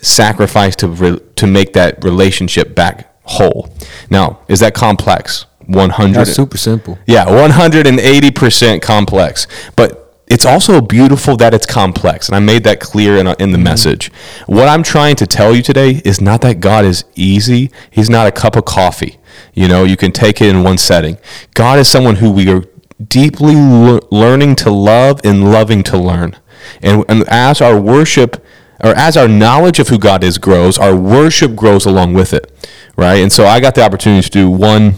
sacrifice 0.00 0.74
to 0.76 1.20
to 1.36 1.46
make 1.46 1.72
that 1.74 2.02
relationship 2.04 2.74
back 2.74 3.08
whole. 3.24 3.74
Now, 4.10 4.40
is 4.48 4.60
that 4.60 4.74
complex? 4.74 5.46
100 5.66 6.14
That's 6.14 6.34
super 6.34 6.58
simple. 6.58 6.98
Yeah, 7.06 7.24
180% 7.24 8.82
complex. 8.82 9.46
But 9.76 10.01
it's 10.32 10.46
also 10.46 10.80
beautiful 10.80 11.36
that 11.36 11.52
it's 11.52 11.66
complex 11.66 12.26
and 12.26 12.34
i 12.34 12.38
made 12.38 12.64
that 12.64 12.80
clear 12.80 13.18
in, 13.18 13.26
in 13.26 13.52
the 13.52 13.58
mm-hmm. 13.58 13.64
message. 13.64 14.10
What 14.46 14.66
i'm 14.66 14.82
trying 14.82 15.14
to 15.16 15.26
tell 15.26 15.54
you 15.54 15.62
today 15.62 16.00
is 16.06 16.22
not 16.22 16.40
that 16.40 16.58
god 16.58 16.86
is 16.86 17.04
easy. 17.14 17.70
He's 17.90 18.08
not 18.08 18.26
a 18.26 18.32
cup 18.32 18.56
of 18.56 18.64
coffee. 18.64 19.18
You 19.52 19.68
know 19.68 19.84
you 19.84 19.98
can 19.98 20.10
take 20.10 20.40
it 20.40 20.48
in 20.48 20.62
one 20.62 20.78
setting. 20.78 21.18
God 21.52 21.78
is 21.78 21.86
someone 21.86 22.16
who 22.16 22.30
we 22.30 22.50
are 22.50 22.64
deeply 23.06 23.54
le- 23.54 24.00
learning 24.10 24.56
to 24.56 24.70
love 24.70 25.20
and 25.22 25.52
loving 25.52 25.82
to 25.82 25.98
learn. 25.98 26.38
And, 26.80 27.04
and 27.08 27.28
as 27.28 27.60
our 27.60 27.78
worship 27.78 28.42
or 28.82 28.94
as 28.96 29.18
our 29.18 29.28
knowledge 29.28 29.80
of 29.80 29.88
who 29.88 29.98
god 29.98 30.24
is 30.24 30.38
grows 30.38 30.78
our 30.78 30.96
worship 30.96 31.54
grows 31.54 31.84
along 31.84 32.14
with 32.14 32.32
it 32.32 32.50
right? 32.96 33.16
And 33.16 33.30
so 33.30 33.44
i 33.44 33.60
got 33.60 33.74
the 33.74 33.84
opportunity 33.84 34.22
to 34.22 34.30
do 34.30 34.50
one 34.50 34.94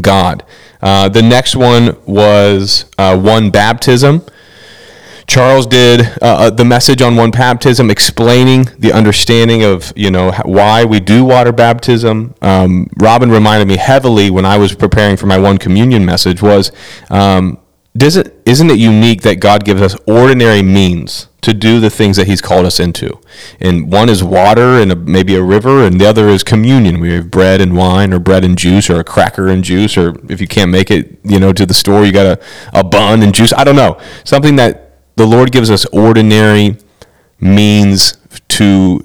god. 0.00 0.44
Uh, 0.80 1.08
the 1.08 1.22
next 1.22 1.56
one 1.56 1.96
was 2.06 2.86
uh, 2.96 3.18
one 3.18 3.50
baptism 3.50 4.24
Charles 5.30 5.64
did 5.64 6.00
uh, 6.00 6.16
uh, 6.22 6.50
the 6.50 6.64
message 6.64 7.00
on 7.00 7.14
one 7.14 7.30
baptism, 7.30 7.88
explaining 7.88 8.64
the 8.80 8.92
understanding 8.92 9.62
of 9.62 9.92
you 9.94 10.10
know 10.10 10.32
why 10.44 10.84
we 10.84 10.98
do 10.98 11.24
water 11.24 11.52
baptism. 11.52 12.34
Um, 12.42 12.88
Robin 12.96 13.30
reminded 13.30 13.68
me 13.68 13.76
heavily 13.76 14.28
when 14.28 14.44
I 14.44 14.58
was 14.58 14.74
preparing 14.74 15.16
for 15.16 15.26
my 15.26 15.38
one 15.38 15.56
communion 15.56 16.04
message 16.04 16.42
was, 16.42 16.72
um, 17.10 17.60
does 17.96 18.16
it 18.16 18.42
isn't 18.44 18.70
it 18.70 18.80
unique 18.80 19.22
that 19.22 19.36
God 19.36 19.64
gives 19.64 19.80
us 19.80 19.94
ordinary 20.04 20.62
means 20.62 21.28
to 21.42 21.54
do 21.54 21.78
the 21.78 21.90
things 21.90 22.16
that 22.16 22.26
He's 22.26 22.40
called 22.40 22.66
us 22.66 22.80
into? 22.80 23.20
And 23.60 23.88
one 23.88 24.08
is 24.08 24.24
water 24.24 24.80
and 24.80 24.90
a, 24.90 24.96
maybe 24.96 25.36
a 25.36 25.42
river, 25.44 25.84
and 25.84 26.00
the 26.00 26.06
other 26.06 26.28
is 26.28 26.42
communion. 26.42 26.98
We 26.98 27.12
have 27.12 27.30
bread 27.30 27.60
and 27.60 27.76
wine, 27.76 28.12
or 28.12 28.18
bread 28.18 28.44
and 28.44 28.58
juice, 28.58 28.90
or 28.90 28.98
a 28.98 29.04
cracker 29.04 29.46
and 29.46 29.62
juice, 29.62 29.96
or 29.96 30.12
if 30.28 30.40
you 30.40 30.48
can't 30.48 30.72
make 30.72 30.90
it, 30.90 31.20
you 31.22 31.38
know, 31.38 31.52
to 31.52 31.64
the 31.64 31.74
store, 31.74 32.04
you 32.04 32.10
got 32.10 32.26
a, 32.26 32.44
a 32.74 32.82
bun 32.82 33.22
and 33.22 33.32
juice. 33.32 33.52
I 33.52 33.62
don't 33.62 33.76
know 33.76 33.96
something 34.24 34.56
that 34.56 34.88
the 35.16 35.26
Lord 35.26 35.52
gives 35.52 35.70
us 35.70 35.84
ordinary 35.86 36.76
means 37.40 38.16
to 38.48 39.04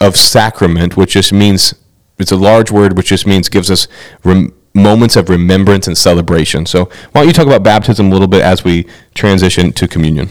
of 0.00 0.16
sacrament, 0.16 0.96
which 0.96 1.12
just 1.12 1.32
means 1.32 1.74
it's 2.18 2.32
a 2.32 2.36
large 2.36 2.70
word, 2.70 2.96
which 2.96 3.08
just 3.08 3.26
means 3.26 3.48
gives 3.48 3.70
us 3.70 3.88
rem, 4.22 4.52
moments 4.74 5.16
of 5.16 5.28
remembrance 5.28 5.86
and 5.86 5.96
celebration. 5.96 6.66
So, 6.66 6.86
why 7.12 7.20
don't 7.20 7.26
you 7.28 7.32
talk 7.32 7.46
about 7.46 7.62
baptism 7.62 8.08
a 8.08 8.10
little 8.10 8.28
bit 8.28 8.42
as 8.42 8.64
we 8.64 8.86
transition 9.14 9.72
to 9.72 9.88
communion? 9.88 10.28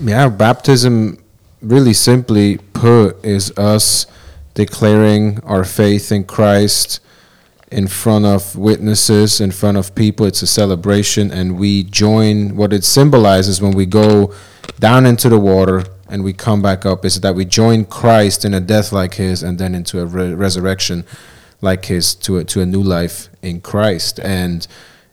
Yeah, 0.00 0.28
baptism 0.28 1.22
really 1.62 1.94
simply 1.94 2.58
put, 2.58 3.24
is 3.24 3.50
us 3.56 4.06
declaring 4.54 5.40
our 5.44 5.64
faith 5.64 6.12
in 6.12 6.24
Christ 6.24 7.00
in 7.70 7.88
front 7.88 8.24
of 8.24 8.56
witnesses, 8.56 9.40
in 9.40 9.50
front 9.50 9.76
of 9.76 9.94
people. 9.94 10.26
It's 10.26 10.42
a 10.42 10.46
celebration, 10.46 11.30
and 11.30 11.58
we 11.58 11.82
join 11.82 12.56
what 12.56 12.72
it 12.72 12.84
symbolizes 12.84 13.60
when 13.60 13.72
we 13.72 13.86
go 13.86 14.34
down 14.78 15.06
into 15.06 15.28
the 15.28 15.38
water 15.38 15.84
and 16.08 16.22
we 16.22 16.32
come 16.32 16.62
back 16.62 16.86
up 16.86 17.04
is 17.04 17.20
that 17.20 17.34
we 17.34 17.44
join 17.44 17.84
Christ 17.84 18.44
in 18.44 18.54
a 18.54 18.60
death 18.60 18.92
like 18.92 19.14
his 19.14 19.42
and 19.42 19.58
then 19.58 19.74
into 19.74 20.00
a 20.00 20.06
re- 20.06 20.34
resurrection 20.34 21.04
like 21.60 21.86
his 21.86 22.14
to 22.14 22.38
a, 22.38 22.44
to 22.44 22.60
a 22.60 22.66
new 22.66 22.82
life 22.82 23.28
in 23.42 23.60
Christ. 23.60 24.20
And 24.20 24.66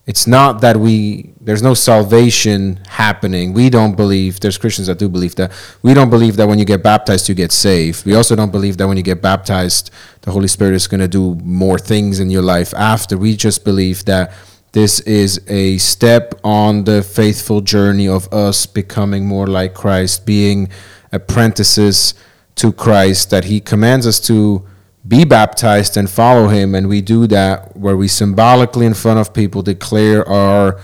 it's 0.05 0.27
not 0.27 0.59
that 0.61 0.77
we 0.77 1.31
there's 1.39 1.63
no 1.63 1.73
salvation 1.73 2.79
happening. 2.87 3.53
We 3.53 3.69
don't 3.69 3.95
believe 3.95 4.39
there's 4.41 4.57
Christians 4.57 4.87
that 4.87 4.97
do 4.99 5.07
believe 5.07 5.35
that. 5.35 5.51
We 5.81 5.93
don't 5.93 6.09
believe 6.09 6.35
that 6.37 6.47
when 6.47 6.59
you 6.59 6.65
get 6.65 6.83
baptized 6.83 7.29
you 7.29 7.35
get 7.35 7.51
saved. 7.51 8.05
We 8.05 8.15
also 8.15 8.35
don't 8.35 8.51
believe 8.51 8.77
that 8.77 8.87
when 8.87 8.97
you 8.97 9.03
get 9.03 9.21
baptized 9.21 9.91
the 10.21 10.31
Holy 10.31 10.47
Spirit 10.47 10.73
is 10.73 10.87
going 10.87 10.99
to 11.01 11.07
do 11.07 11.35
more 11.43 11.79
things 11.79 12.19
in 12.19 12.29
your 12.29 12.41
life 12.41 12.73
after. 12.73 13.17
We 13.17 13.35
just 13.35 13.63
believe 13.63 14.03
that 14.05 14.33
this 14.73 14.99
is 15.01 15.39
a 15.47 15.77
step 15.77 16.33
on 16.43 16.83
the 16.83 17.03
faithful 17.03 17.61
journey 17.61 18.07
of 18.07 18.31
us 18.33 18.65
becoming 18.65 19.25
more 19.25 19.47
like 19.47 19.73
Christ, 19.73 20.25
being 20.25 20.69
apprentices 21.11 22.15
to 22.55 22.73
Christ 22.73 23.29
that 23.29 23.45
he 23.45 23.59
commands 23.59 24.07
us 24.07 24.19
to 24.21 24.65
be 25.07 25.25
baptized 25.25 25.97
and 25.97 26.09
follow 26.09 26.47
him. 26.47 26.73
And 26.75 26.87
we 26.87 27.01
do 27.01 27.27
that 27.27 27.75
where 27.75 27.97
we 27.97 28.07
symbolically 28.07 28.85
in 28.85 28.93
front 28.93 29.19
of 29.19 29.33
people 29.33 29.61
declare 29.61 30.27
our 30.27 30.79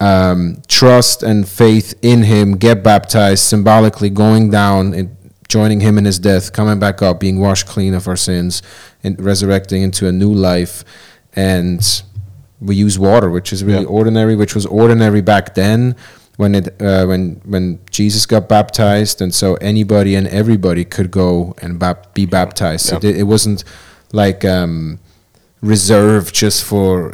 um, 0.00 0.62
trust 0.68 1.22
and 1.22 1.48
faith 1.48 1.94
in 2.02 2.22
him 2.22 2.56
get 2.56 2.82
baptized 2.84 3.42
symbolically 3.44 4.10
going 4.10 4.50
down 4.50 4.94
and 4.94 5.16
joining 5.48 5.80
him 5.80 5.96
in 5.98 6.04
his 6.04 6.18
death 6.18 6.52
coming 6.52 6.78
back 6.78 7.00
up 7.02 7.18
being 7.18 7.40
washed 7.40 7.66
clean 7.66 7.94
of 7.94 8.06
our 8.06 8.16
sins 8.16 8.62
and 9.02 9.18
resurrecting 9.20 9.82
into 9.82 10.06
a 10.06 10.12
new 10.12 10.32
life. 10.32 10.84
And 11.34 11.80
we 12.60 12.76
use 12.76 12.98
water 12.98 13.30
which 13.30 13.52
is 13.52 13.64
really 13.64 13.82
Yeah. 13.82 13.86
ordinary 13.88 14.36
which 14.36 14.54
was 14.54 14.66
ordinary 14.66 15.20
back 15.20 15.54
then 15.54 15.94
when 16.38 16.54
it 16.54 16.66
uh, 16.80 17.04
when 17.06 17.40
when 17.44 17.78
Jesus 17.90 18.24
got 18.26 18.48
baptized, 18.48 19.20
and 19.20 19.32
so 19.34 19.56
anybody 19.56 20.14
and 20.14 20.26
everybody 20.28 20.84
could 20.84 21.10
go 21.10 21.54
and 21.62 21.78
bap- 21.78 22.14
be 22.14 22.26
baptized. 22.26 22.90
Yeah. 22.90 22.98
It, 23.10 23.16
it 23.18 23.22
wasn't 23.24 23.64
like 24.12 24.44
um, 24.44 24.98
reserved 25.60 26.34
just 26.34 26.64
for 26.64 27.10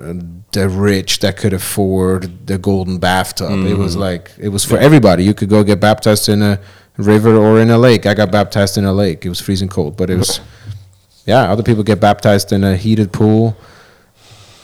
the 0.52 0.68
rich 0.68 1.18
that 1.20 1.36
could 1.36 1.52
afford 1.52 2.46
the 2.46 2.58
golden 2.58 2.98
bathtub. 2.98 3.50
It 3.50 3.54
Mm-hmm. 3.56 3.82
was 3.82 3.96
like 3.96 4.30
it 4.38 4.50
was 4.50 4.64
for 4.64 4.76
everybody. 4.78 5.24
You 5.24 5.34
could 5.34 5.48
go 5.48 5.64
get 5.64 5.80
baptized 5.80 6.28
in 6.28 6.42
a 6.42 6.60
river 6.96 7.34
or 7.36 7.60
in 7.60 7.70
a 7.70 7.78
lake. 7.78 8.06
I 8.06 8.14
got 8.14 8.30
baptized 8.30 8.76
in 8.78 8.84
a 8.84 8.92
lake. 8.92 9.24
It 9.26 9.28
was 9.30 9.40
freezing 9.40 9.68
cold, 9.68 9.96
but 9.96 10.10
it 10.10 10.16
was 10.18 10.40
yeah. 11.26 11.50
Other 11.50 11.62
people 11.62 11.82
get 11.82 11.98
baptized 12.00 12.52
in 12.52 12.62
a 12.62 12.76
heated 12.76 13.10
pool. 13.12 13.56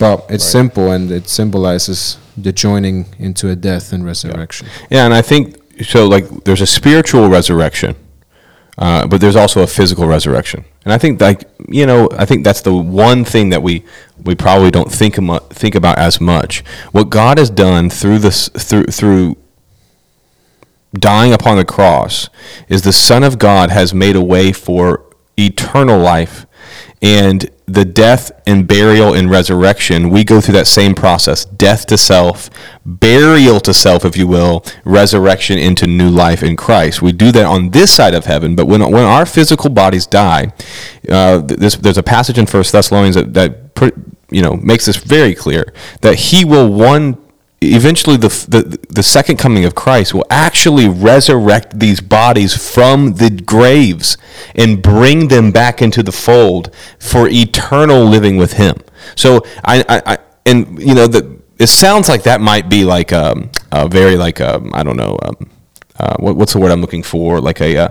But 0.01 0.25
it's 0.31 0.45
simple 0.45 0.91
and 0.91 1.11
it 1.13 1.29
symbolizes 1.29 2.19
the 2.37 2.53
joining 2.53 3.15
into 3.19 3.51
a 3.51 3.55
death 3.55 3.93
and 3.93 4.03
resurrection. 4.05 4.67
Yeah, 4.91 5.05
and 5.05 5.13
I 5.13 5.21
think 5.21 5.57
so. 5.85 6.09
Like, 6.09 6.27
there's 6.45 6.63
a 6.63 6.67
spiritual 6.67 7.29
resurrection, 7.29 7.95
uh, 8.79 9.07
but 9.07 9.21
there's 9.21 9.37
also 9.37 9.63
a 9.63 9.67
physical 9.67 10.07
resurrection. 10.07 10.65
And 10.85 10.95
I 10.95 10.99
think, 10.99 11.21
like, 11.21 11.45
you 11.69 11.85
know, 11.85 12.09
I 12.17 12.25
think 12.25 12.45
that's 12.45 12.63
the 12.63 12.75
one 12.75 13.27
thing 13.27 13.51
that 13.51 13.63
we 13.63 13.85
we 14.25 14.35
probably 14.35 14.71
don't 14.71 14.91
think 14.91 15.19
amo- 15.19 15.47
think 15.51 15.75
about 15.75 15.99
as 15.99 16.19
much. 16.19 16.65
What 16.93 17.11
God 17.11 17.37
has 17.37 17.51
done 17.51 17.91
through 17.91 18.21
this 18.21 18.49
through 18.49 18.85
through 18.85 19.37
dying 20.95 21.33
upon 21.35 21.59
the 21.59 21.65
cross 21.65 22.31
is 22.69 22.83
the 22.83 22.93
Son 22.93 23.23
of 23.23 23.39
God 23.39 23.71
has 23.71 23.93
made 23.93 24.17
a 24.17 24.25
way 24.25 24.51
for 24.53 25.05
eternal 25.39 25.99
life. 25.99 26.47
And 27.03 27.49
the 27.67 27.85
death 27.85 28.31
and 28.47 28.67
burial 28.67 29.15
and 29.15 29.31
resurrection, 29.31 30.11
we 30.11 30.25
go 30.25 30.41
through 30.41 30.55
that 30.55 30.67
same 30.67 30.95
process 30.95 31.45
death 31.45 31.87
to 31.87 31.97
self, 31.97 32.51
burial 32.85 33.61
to 33.61 33.73
self, 33.73 34.05
if 34.05 34.17
you 34.17 34.27
will, 34.27 34.65
resurrection 34.85 35.59
into 35.59 35.87
new 35.87 36.11
life 36.11 36.43
in 36.43 36.57
Christ. 36.57 37.01
We 37.01 37.13
do 37.13 37.33
that 37.33 37.47
on 37.47 37.71
this 37.71 37.91
side 37.91 38.15
of 38.15 38.27
heaven, 38.27 38.55
but 38.55 38.67
when, 38.67 38.81
when 38.91 39.05
our 39.05 39.25
physical 39.25 39.71
bodies 39.71 40.07
die, 40.07 40.53
uh, 41.09 41.39
this, 41.39 41.77
there's 41.77 41.99
a 41.99 42.03
passage 42.03 42.39
in 42.39 42.47
First 42.47 42.73
Thessalonians 42.73 43.15
that, 43.15 43.35
that 43.35 43.95
you 44.31 44.43
know, 44.43 44.57
makes 44.57 44.87
this 44.87 44.97
very 44.97 45.35
clear 45.35 45.73
that 46.03 46.17
He 46.17 46.45
will 46.45 46.73
one 46.73 47.17
eventually 47.63 48.17
the, 48.17 48.29
the 48.49 48.79
the 48.89 49.03
second 49.03 49.37
coming 49.37 49.65
of 49.65 49.75
Christ 49.75 50.15
will 50.15 50.25
actually 50.31 50.89
resurrect 50.89 51.79
these 51.79 52.01
bodies 52.01 52.57
from 52.57 53.15
the 53.15 53.31
graves 53.31 54.17
and 54.55 54.83
bring 54.83 55.29
them 55.29 55.51
back 55.53 55.83
into 55.83 56.03
the 56.03 56.13
fold 56.13 56.75
for 56.99 57.29
eternal 57.29 58.05
living 58.05 58.37
with 58.39 58.55
him 58.55 58.77
so 59.17 59.45
i 59.65 59.85
i, 59.89 60.03
I 60.15 60.19
and 60.47 60.79
you 60.81 60.95
know 60.95 61.07
that 61.07 61.25
it 61.59 61.67
sounds 61.69 62.09
like 62.09 62.23
that 62.23 62.41
might 62.41 62.69
be 62.71 62.85
like 62.85 63.13
um, 63.13 63.51
a 63.73 63.89
very 63.89 64.17
like 64.17 64.41
um, 64.41 64.71
i 64.75 64.83
don't 64.83 64.97
know 64.97 65.19
um, 65.23 65.51
uh, 65.99 66.17
what, 66.19 66.37
what's 66.37 66.53
the 66.55 66.59
word 66.61 66.71
i'm 66.71 66.81
looking 66.81 67.03
for 67.03 67.41
like 67.41 67.61
a 67.61 67.77
uh, 67.77 67.89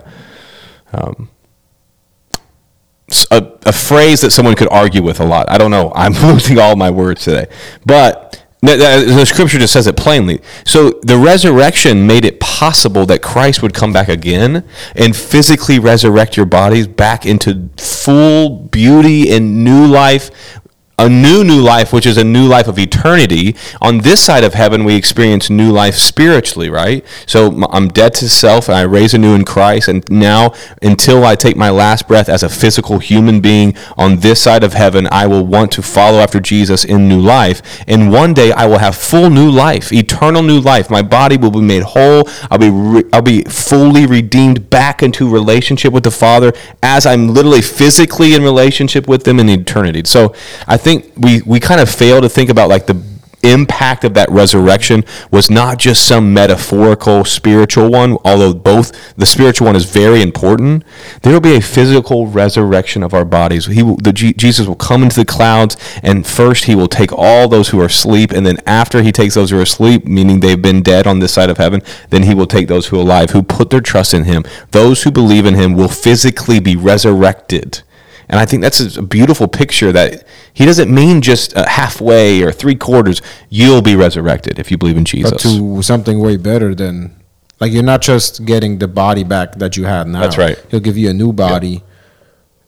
s- 3.11 3.27
a, 3.31 3.51
a 3.65 3.73
phrase 3.73 4.21
that 4.21 4.31
someone 4.31 4.55
could 4.55 4.69
argue 4.71 5.03
with 5.03 5.19
a 5.19 5.25
lot. 5.25 5.49
I 5.49 5.57
don't 5.57 5.71
know. 5.71 5.91
I'm 5.95 6.13
losing 6.33 6.57
all 6.59 6.75
my 6.75 6.89
words 6.89 7.23
today. 7.23 7.47
But 7.85 8.43
Uh, 8.61 8.75
the 8.75 9.25
scripture 9.25 9.57
just 9.57 9.71
says 9.71 9.87
it 9.87 9.95
plainly. 9.95 10.41
So 10.65 10.99
the 11.01 11.17
resurrection 11.17 12.05
made 12.05 12.25
it 12.25 12.41
possible 12.41 13.05
that 13.05 13.21
Christ 13.21 13.61
would 13.61 13.73
come 13.73 13.93
back 13.93 14.09
again 14.09 14.65
and 14.95 15.15
physically 15.15 15.79
resurrect 15.79 16.35
your 16.35 16.45
bodies 16.45 16.85
back 16.85 17.25
into 17.25 17.69
full 17.77 18.49
beauty 18.49 19.31
and 19.31 19.63
new 19.63 19.87
life 19.87 20.58
a 20.99 21.09
new 21.09 21.43
new 21.43 21.61
life 21.61 21.93
which 21.93 22.05
is 22.05 22.17
a 22.17 22.23
new 22.23 22.45
life 22.45 22.67
of 22.67 22.77
eternity. 22.77 23.55
On 23.81 23.99
this 23.99 24.21
side 24.21 24.43
of 24.43 24.53
heaven 24.53 24.83
we 24.83 24.95
experience 24.95 25.49
new 25.49 25.71
life 25.71 25.95
spiritually 25.95 26.69
right? 26.69 27.05
So 27.25 27.65
I'm 27.71 27.87
dead 27.87 28.13
to 28.15 28.29
self 28.29 28.67
and 28.67 28.77
i 28.77 28.81
raise 28.81 29.13
anew 29.13 29.33
in 29.33 29.45
christ 29.45 29.87
and 29.87 30.03
now 30.09 30.53
until 30.81 31.25
i 31.25 31.35
take 31.35 31.55
my 31.55 31.69
last 31.69 32.07
breath 32.07 32.29
as 32.29 32.43
a 32.43 32.49
physical 32.49 32.99
human 32.99 33.39
being 33.39 33.75
on 33.97 34.17
this 34.17 34.41
side 34.41 34.63
of 34.63 34.73
heaven 34.73 35.07
i 35.11 35.25
will 35.25 35.45
want 35.45 35.71
to 35.71 35.81
follow 35.81 36.19
after 36.19 36.39
jesus 36.39 36.83
in 36.83 37.07
new 37.07 37.19
life. 37.19 37.61
And 37.87 38.11
one 38.11 38.33
day 38.33 38.51
i 38.51 38.65
will 38.65 38.79
have 38.79 38.95
full 38.95 39.29
new 39.29 39.49
life 39.49 39.93
eternal 39.93 40.43
new 40.43 40.59
life. 40.59 40.89
My 40.89 41.01
body 41.01 41.37
will 41.37 41.51
be 41.51 41.61
made 41.61 41.83
whole. 41.83 42.23
I'll 42.51 42.57
be 42.57 42.69
re- 42.69 43.09
i'll 43.13 43.21
be 43.21 43.43
fully 43.43 44.05
redeemed 44.05 44.69
back 44.69 45.01
into 45.01 45.29
relationship 45.29 45.93
with 45.93 46.03
the 46.03 46.11
father 46.25 46.51
as 46.83 47.05
i'm 47.05 47.33
literally 47.33 47.61
physically 47.61 48.33
in 48.33 48.41
relationship 48.43 49.07
with 49.07 49.23
them 49.23 49.39
in 49.39 49.47
eternity. 49.49 50.01
So 50.05 50.33
i 50.67 50.77
think 50.77 50.88
we 51.17 51.41
we 51.45 51.59
kind 51.59 51.81
of 51.81 51.89
fail 51.89 52.21
to 52.21 52.29
think 52.29 52.49
about 52.49 52.69
like 52.69 52.85
the 52.85 53.01
impact 53.43 54.03
of 54.03 54.13
that 54.15 54.29
resurrection 54.29 55.03
was 55.31 55.49
not 55.49 55.77
just 55.77 56.05
some 56.05 56.33
metaphorical 56.33 57.23
spiritual 57.23 57.89
one 57.89 58.17
although 58.25 58.53
both 58.53 59.15
the 59.15 59.25
spiritual 59.25 59.67
one 59.67 59.75
is 59.75 59.85
very 59.85 60.21
important. 60.21 60.83
There 61.21 61.33
will 61.33 61.39
be 61.39 61.55
a 61.55 61.61
physical 61.61 62.27
resurrection 62.27 63.03
of 63.03 63.13
our 63.13 63.25
bodies. 63.25 63.65
He 63.65 63.83
will, 63.83 63.97
the 63.97 64.11
jesus 64.11 64.67
will 64.67 64.75
come 64.75 65.03
into 65.03 65.15
the 65.15 65.25
clouds 65.25 65.77
and 66.03 66.25
first 66.25 66.65
he 66.65 66.75
will 66.75 66.87
take 66.87 67.11
all 67.13 67.47
those 67.47 67.69
who 67.69 67.79
are 67.81 67.85
asleep 67.85 68.31
and 68.31 68.45
then 68.45 68.57
after 68.65 69.01
he 69.01 69.11
takes 69.11 69.35
those 69.35 69.51
who 69.51 69.59
are 69.59 69.63
asleep 69.63 70.05
meaning 70.05 70.39
they've 70.39 70.61
been 70.61 70.81
dead 70.81 71.07
on 71.07 71.19
this 71.19 71.33
side 71.33 71.49
of 71.49 71.57
heaven 71.57 71.81
then 72.09 72.23
he 72.23 72.35
will 72.35 72.47
take 72.47 72.67
those 72.67 72.87
who 72.87 72.97
are 72.97 73.03
alive 73.03 73.29
who 73.29 73.43
put 73.43 73.69
their 73.69 73.81
trust 73.81 74.13
in 74.13 74.25
him. 74.25 74.43
Those 74.71 75.03
who 75.03 75.11
believe 75.11 75.45
in 75.45 75.55
him 75.55 75.75
will 75.75 75.87
physically 75.87 76.59
be 76.59 76.75
resurrected 76.75 77.83
and 78.29 78.39
I 78.39 78.45
think 78.45 78.61
that's 78.61 78.79
a 78.97 79.01
beautiful 79.01 79.47
picture 79.47 79.91
that 79.91 80.23
he 80.53 80.65
doesn't 80.65 80.93
mean 80.93 81.21
just 81.21 81.55
uh, 81.57 81.67
halfway 81.67 82.41
or 82.43 82.51
three 82.51 82.75
quarters. 82.75 83.21
You'll 83.49 83.81
be 83.81 83.95
resurrected 83.95 84.59
if 84.59 84.69
you 84.71 84.77
believe 84.77 84.97
in 84.97 85.05
Jesus. 85.05 85.31
But 85.31 85.39
to 85.41 85.81
something 85.81 86.19
way 86.19 86.37
better 86.37 86.75
than 86.75 87.15
like 87.59 87.71
you're 87.71 87.83
not 87.83 88.01
just 88.01 88.45
getting 88.45 88.77
the 88.77 88.87
body 88.87 89.23
back 89.23 89.53
that 89.55 89.75
you 89.77 89.85
had 89.85 90.07
now. 90.07 90.21
That's 90.21 90.37
right. 90.37 90.57
He'll 90.69 90.79
give 90.79 90.97
you 90.97 91.09
a 91.09 91.13
new 91.13 91.33
body 91.33 91.83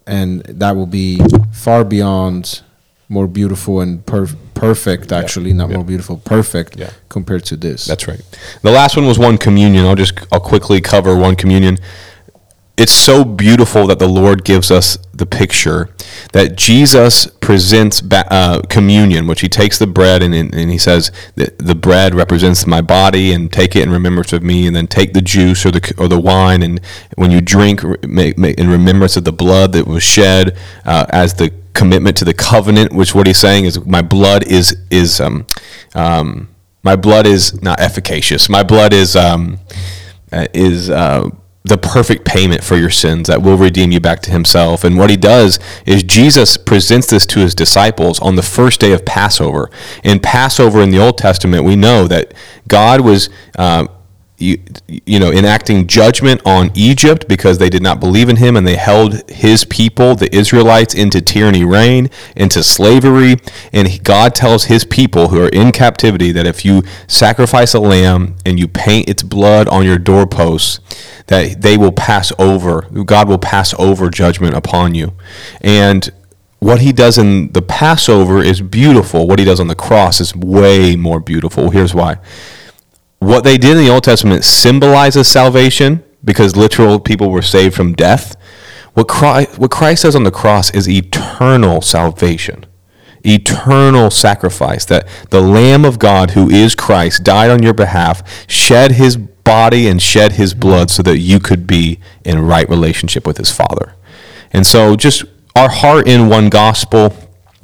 and 0.08 0.42
that 0.44 0.76
will 0.76 0.88
be 0.88 1.22
far 1.52 1.84
beyond 1.84 2.62
more 3.08 3.28
beautiful 3.28 3.82
and 3.82 4.06
perf- 4.06 4.36
perfect 4.54 5.12
actually, 5.12 5.54
not 5.54 5.70
Yeah. 5.70 5.76
more 5.78 5.86
beautiful, 5.86 6.18
perfect 6.18 6.78
Yeah. 6.78 6.90
compared 7.10 7.46
to 7.46 7.56
this. 7.58 7.86
That's 7.86 8.08
right. 8.08 8.22
The 8.64 8.72
last 8.72 8.96
one 8.96 9.06
was 9.06 9.20
one 9.20 9.38
communion. 9.38 9.86
I'll 9.86 9.96
just 9.96 10.14
I'll 10.32 10.40
quickly 10.40 10.82
cover 10.82 11.16
one 11.16 11.36
communion. 11.36 11.78
It's 12.82 12.92
so 12.92 13.24
beautiful 13.24 13.86
that 13.86 14.00
the 14.00 14.10
Lord 14.10 14.44
gives 14.44 14.72
us 14.72 14.98
the 15.14 15.28
picture 15.28 15.94
that 16.34 16.56
Jesus 16.56 17.28
presents 17.28 18.02
ba- 18.02 18.26
uh, 18.34 18.62
communion, 18.70 19.28
which 19.28 19.42
he 19.42 19.50
takes 19.50 19.78
the 19.78 19.86
bread 19.86 20.24
and, 20.24 20.34
and 20.34 20.72
he 20.72 20.80
says 20.80 21.12
that 21.36 21.60
the 21.60 21.76
bread 21.76 22.16
represents 22.16 22.66
my 22.66 22.82
body, 22.82 23.34
and 23.34 23.54
take 23.54 23.76
it 23.76 23.84
in 23.84 23.92
remembrance 23.92 24.34
of 24.34 24.42
me, 24.42 24.66
and 24.66 24.76
then 24.76 24.88
take 24.88 25.14
the 25.14 25.22
juice 25.22 25.64
or 25.64 25.70
the 25.70 25.94
or 26.00 26.08
the 26.08 26.20
wine, 26.20 26.64
and 26.64 26.82
when 27.18 27.30
you 27.30 27.40
drink, 27.40 27.84
make, 28.04 28.40
make, 28.40 28.58
in 28.58 28.68
remembrance 28.68 29.16
of 29.16 29.26
the 29.26 29.32
blood 29.32 29.74
that 29.74 29.86
was 29.86 30.02
shed 30.02 30.58
uh, 30.84 31.06
as 31.10 31.36
the 31.36 31.54
commitment 31.74 32.18
to 32.18 32.26
the 32.26 32.34
covenant. 32.34 32.94
Which 32.94 33.14
what 33.14 33.28
he's 33.28 33.38
saying 33.38 33.66
is, 33.66 33.86
my 33.86 34.02
blood 34.02 34.48
is 34.48 34.76
is 34.90 35.22
um, 35.22 35.46
um, 35.94 36.50
my 36.82 36.96
blood 36.96 37.28
is 37.28 37.62
not 37.62 37.80
efficacious. 37.80 38.50
My 38.50 38.64
blood 38.64 38.92
is 38.92 39.16
um, 39.16 39.60
uh, 40.32 40.48
is 40.52 40.90
uh, 40.90 41.30
the 41.64 41.78
perfect 41.78 42.26
payment 42.26 42.64
for 42.64 42.76
your 42.76 42.90
sins 42.90 43.28
that 43.28 43.42
will 43.42 43.58
redeem 43.58 43.92
you 43.92 44.00
back 44.00 44.22
to 44.22 44.32
himself. 44.32 44.84
And 44.84 44.98
what 44.98 45.10
he 45.10 45.18
does 45.18 45.60
is 45.86 46.02
Jesus 46.02 46.58
presents 46.58 47.08
this 47.08 47.26
to 47.28 47.40
his 47.40 47.54
disciples 47.54 48.20
on 48.20 48.36
the 48.36 48.42
first 48.42 48.80
day 48.80 48.94
of 48.94 49.06
Passover. 49.06 49.70
In 50.04 50.20
Passover 50.20 50.82
in 50.82 50.90
the 50.90 51.00
Old 51.00 51.18
Testament, 51.18 51.64
we 51.64 51.76
know 51.76 52.08
that 52.08 52.34
God 52.68 53.02
was. 53.02 53.30
Uh, 53.58 53.88
you, 54.42 54.62
you 54.88 55.20
know, 55.20 55.32
enacting 55.32 55.88
judgment 55.88 56.42
on 56.46 56.72
Egypt 56.76 57.28
because 57.28 57.58
they 57.58 57.70
did 57.70 57.82
not 57.82 58.00
believe 58.00 58.30
in 58.30 58.38
him 58.38 58.58
and 58.58 58.68
they 58.68 58.76
held 58.76 59.30
his 59.30 59.64
people, 59.66 60.16
the 60.16 60.34
Israelites, 60.36 60.94
into 60.94 61.22
tyranny 61.22 61.64
reign, 61.64 62.10
into 62.36 62.64
slavery. 62.64 63.36
And 63.72 64.04
God 64.04 64.36
tells 64.36 64.66
his 64.66 64.84
people 64.84 65.30
who 65.30 65.42
are 65.44 65.50
in 65.50 65.72
captivity 65.72 66.32
that 66.32 66.48
if 66.48 66.66
you 66.66 66.84
sacrifice 67.08 67.74
a 67.74 67.80
lamb 67.80 68.36
and 68.46 68.60
you 68.60 68.68
paint 68.68 69.08
its 69.08 69.24
blood 69.24 69.68
on 69.68 69.86
your 69.86 69.98
doorposts, 69.98 70.80
that 71.28 71.62
they 71.62 71.78
will 71.78 71.92
pass 71.92 72.32
over, 72.40 72.82
God 73.06 73.30
will 73.30 73.38
pass 73.38 73.74
over 73.78 74.10
judgment 74.10 74.56
upon 74.56 74.96
you. 74.96 75.14
And 75.62 76.10
what 76.60 76.82
he 76.82 76.92
does 76.92 77.18
in 77.18 77.52
the 77.54 77.62
Passover 77.62 78.40
is 78.40 78.62
beautiful. 78.62 79.28
What 79.28 79.40
he 79.40 79.46
does 79.46 79.60
on 79.60 79.68
the 79.68 79.76
cross 79.76 80.22
is 80.22 80.36
way 80.36 80.96
more 80.96 81.20
beautiful. 81.20 81.72
Here's 81.72 81.96
why 81.96 82.18
what 83.22 83.44
they 83.44 83.56
did 83.56 83.78
in 83.78 83.84
the 83.84 83.90
Old 83.90 84.04
Testament 84.04 84.44
symbolizes 84.44 85.28
salvation 85.28 86.04
because 86.24 86.56
literal 86.56 87.00
people 87.00 87.30
were 87.30 87.44
saved 87.44 87.76
from 87.76 87.94
death. 87.94 88.36
What 88.96 89.08
Christ, 89.08 89.60
what 89.60 89.70
Christ 89.70 90.02
says 90.02 90.16
on 90.16 90.24
the 90.24 90.32
cross 90.32 90.74
is 90.74 90.90
eternal 90.90 91.84
salvation, 91.84 92.66
eternal 93.24 94.10
sacrifice. 94.10 94.86
That 94.86 95.08
the 95.30 95.40
Lamb 95.40 95.86
of 95.86 96.00
God, 96.00 96.32
who 96.32 96.50
is 96.50 96.74
Christ, 96.74 97.24
died 97.24 97.52
on 97.52 97.62
your 97.62 97.76
behalf, 97.76 98.24
shed 98.50 98.94
his 98.94 99.18
body 99.18 99.88
and 99.88 100.02
shed 100.02 100.34
his 100.34 100.56
blood 100.56 100.90
so 100.90 101.04
that 101.04 101.20
you 101.20 101.40
could 101.40 101.68
be 101.68 102.00
in 102.26 102.40
right 102.40 102.68
relationship 102.68 103.28
with 103.28 103.38
his 103.38 103.52
Father. 103.52 103.94
And 104.52 104.66
so, 104.66 104.96
just 104.96 105.26
our 105.56 105.70
heart 105.70 106.08
in 106.08 106.28
one 106.28 106.50
gospel 106.50 107.14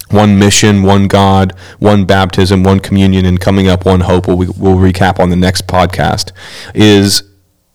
one 0.10 0.40
mission, 0.40 0.84
one 0.84 1.08
God, 1.08 1.54
one 1.80 2.06
baptism, 2.06 2.64
one 2.64 2.80
communion, 2.80 3.26
and 3.26 3.40
coming 3.40 3.68
up, 3.68 3.86
one 3.86 4.02
hope. 4.02 4.28
We'll, 4.28 4.38
we'll 4.38 4.76
recap 4.76 5.20
on 5.20 5.30
the 5.30 5.36
next 5.36 5.68
podcast. 5.68 6.32
Is 6.74 7.24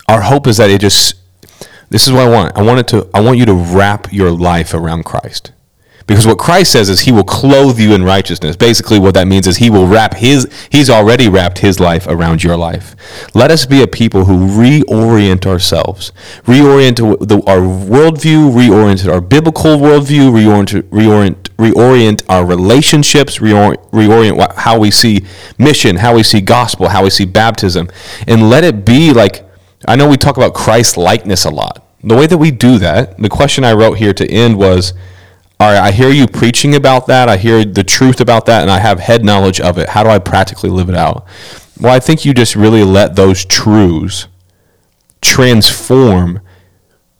our 0.08 0.22
hope 0.22 0.46
is 0.46 0.56
that 0.58 0.70
it 0.70 0.80
just. 0.80 1.14
This 1.90 2.06
is 2.06 2.12
what 2.12 2.22
I 2.22 2.28
want. 2.28 2.56
I 2.56 2.62
want 2.62 2.80
it 2.80 2.88
to. 2.88 3.08
I 3.12 3.20
want 3.20 3.38
you 3.38 3.46
to 3.46 3.54
wrap 3.54 4.12
your 4.12 4.30
life 4.30 4.72
around 4.74 5.04
Christ. 5.04 5.52
Because 6.06 6.26
what 6.26 6.38
Christ 6.38 6.72
says 6.72 6.88
is 6.88 7.00
he 7.00 7.12
will 7.12 7.24
clothe 7.24 7.78
you 7.78 7.94
in 7.94 8.02
righteousness. 8.02 8.56
Basically, 8.56 8.98
what 8.98 9.14
that 9.14 9.28
means 9.28 9.46
is 9.46 9.56
he 9.56 9.70
will 9.70 9.86
wrap 9.86 10.14
his, 10.14 10.48
he's 10.70 10.90
already 10.90 11.28
wrapped 11.28 11.58
his 11.58 11.78
life 11.78 12.06
around 12.06 12.42
your 12.42 12.56
life. 12.56 12.96
Let 13.34 13.50
us 13.50 13.66
be 13.66 13.82
a 13.82 13.86
people 13.86 14.24
who 14.24 14.46
reorient 14.48 15.46
ourselves, 15.46 16.12
reorient 16.44 17.00
our 17.00 17.60
worldview, 17.60 18.52
reorient 18.52 19.12
our 19.12 19.20
biblical 19.20 19.76
worldview, 19.76 20.32
reorient, 20.32 20.82
reorient, 20.90 21.36
reorient 21.56 22.22
our 22.28 22.44
relationships, 22.44 23.38
reorient, 23.38 23.76
reorient 23.90 24.54
how 24.56 24.78
we 24.78 24.90
see 24.90 25.24
mission, 25.58 25.96
how 25.96 26.14
we 26.14 26.22
see 26.22 26.40
gospel, 26.40 26.88
how 26.88 27.04
we 27.04 27.10
see 27.10 27.24
baptism. 27.24 27.88
And 28.26 28.50
let 28.50 28.64
it 28.64 28.84
be 28.84 29.12
like, 29.12 29.48
I 29.86 29.96
know 29.96 30.08
we 30.08 30.16
talk 30.16 30.36
about 30.36 30.54
Christ 30.54 30.96
likeness 30.96 31.44
a 31.44 31.50
lot. 31.50 31.84
The 32.04 32.16
way 32.16 32.26
that 32.26 32.38
we 32.38 32.50
do 32.50 32.78
that, 32.78 33.16
the 33.18 33.28
question 33.28 33.64
I 33.64 33.72
wrote 33.74 33.94
here 33.94 34.12
to 34.12 34.28
end 34.28 34.58
was, 34.58 34.92
all 35.62 35.68
right, 35.68 35.78
I 35.78 35.92
hear 35.92 36.10
you 36.10 36.26
preaching 36.26 36.74
about 36.74 37.06
that. 37.06 37.28
I 37.28 37.36
hear 37.36 37.64
the 37.64 37.84
truth 37.84 38.20
about 38.20 38.46
that, 38.46 38.62
and 38.62 38.70
I 38.70 38.80
have 38.80 38.98
head 38.98 39.24
knowledge 39.24 39.60
of 39.60 39.78
it. 39.78 39.88
How 39.90 40.02
do 40.02 40.08
I 40.08 40.18
practically 40.18 40.70
live 40.70 40.88
it 40.88 40.96
out? 40.96 41.24
Well, 41.80 41.94
I 41.94 42.00
think 42.00 42.24
you 42.24 42.34
just 42.34 42.56
really 42.56 42.82
let 42.82 43.14
those 43.14 43.44
truths 43.44 44.26
transform 45.20 46.40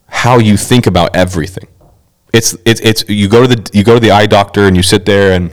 how 0.08 0.38
you 0.38 0.56
think 0.56 0.88
about 0.88 1.14
everything. 1.14 1.68
It's 2.32 2.56
it's 2.64 2.80
it's 2.80 3.08
you 3.08 3.28
go 3.28 3.46
to 3.46 3.54
the 3.54 3.70
you 3.72 3.84
go 3.84 3.94
to 3.94 4.00
the 4.00 4.10
eye 4.10 4.26
doctor 4.26 4.66
and 4.66 4.76
you 4.76 4.82
sit 4.82 5.06
there 5.06 5.36
and 5.36 5.52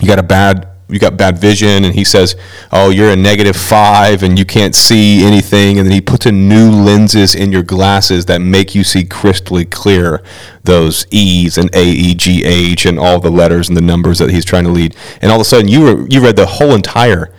you 0.00 0.08
got 0.08 0.18
a 0.18 0.22
bad 0.22 0.66
you 0.88 0.98
got 0.98 1.16
bad 1.16 1.38
vision 1.38 1.84
and 1.84 1.94
he 1.94 2.04
says 2.04 2.36
oh 2.70 2.90
you're 2.90 3.10
a 3.10 3.16
negative 3.16 3.56
five 3.56 4.22
and 4.22 4.38
you 4.38 4.44
can't 4.44 4.74
see 4.74 5.24
anything. 5.24 5.78
And 5.78 5.86
then 5.86 5.92
he 5.92 6.00
puts 6.00 6.26
in 6.26 6.48
new 6.48 6.70
lenses 6.70 7.34
in 7.34 7.52
your 7.52 7.62
glasses 7.62 8.26
that 8.26 8.40
make 8.40 8.74
you 8.74 8.84
see 8.84 9.04
crystally 9.04 9.68
clear 9.68 10.22
those 10.64 11.06
e's 11.10 11.58
and 11.58 11.74
a 11.74 11.84
e 11.84 12.14
g 12.14 12.44
h 12.44 12.86
and 12.86 12.98
all 12.98 13.20
the 13.20 13.30
letters 13.30 13.68
and 13.68 13.76
the 13.76 13.82
numbers 13.82 14.18
that 14.18 14.30
he's 14.30 14.44
trying 14.44 14.64
to 14.64 14.70
lead. 14.70 14.94
And 15.20 15.30
all 15.30 15.38
of 15.38 15.42
a 15.42 15.44
sudden 15.44 15.68
you 15.68 15.80
were, 15.82 16.06
you 16.08 16.22
read 16.22 16.36
the 16.36 16.46
whole 16.46 16.74
entire 16.74 17.32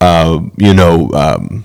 uh, 0.00 0.40
you 0.56 0.74
know 0.74 1.10
um, 1.12 1.64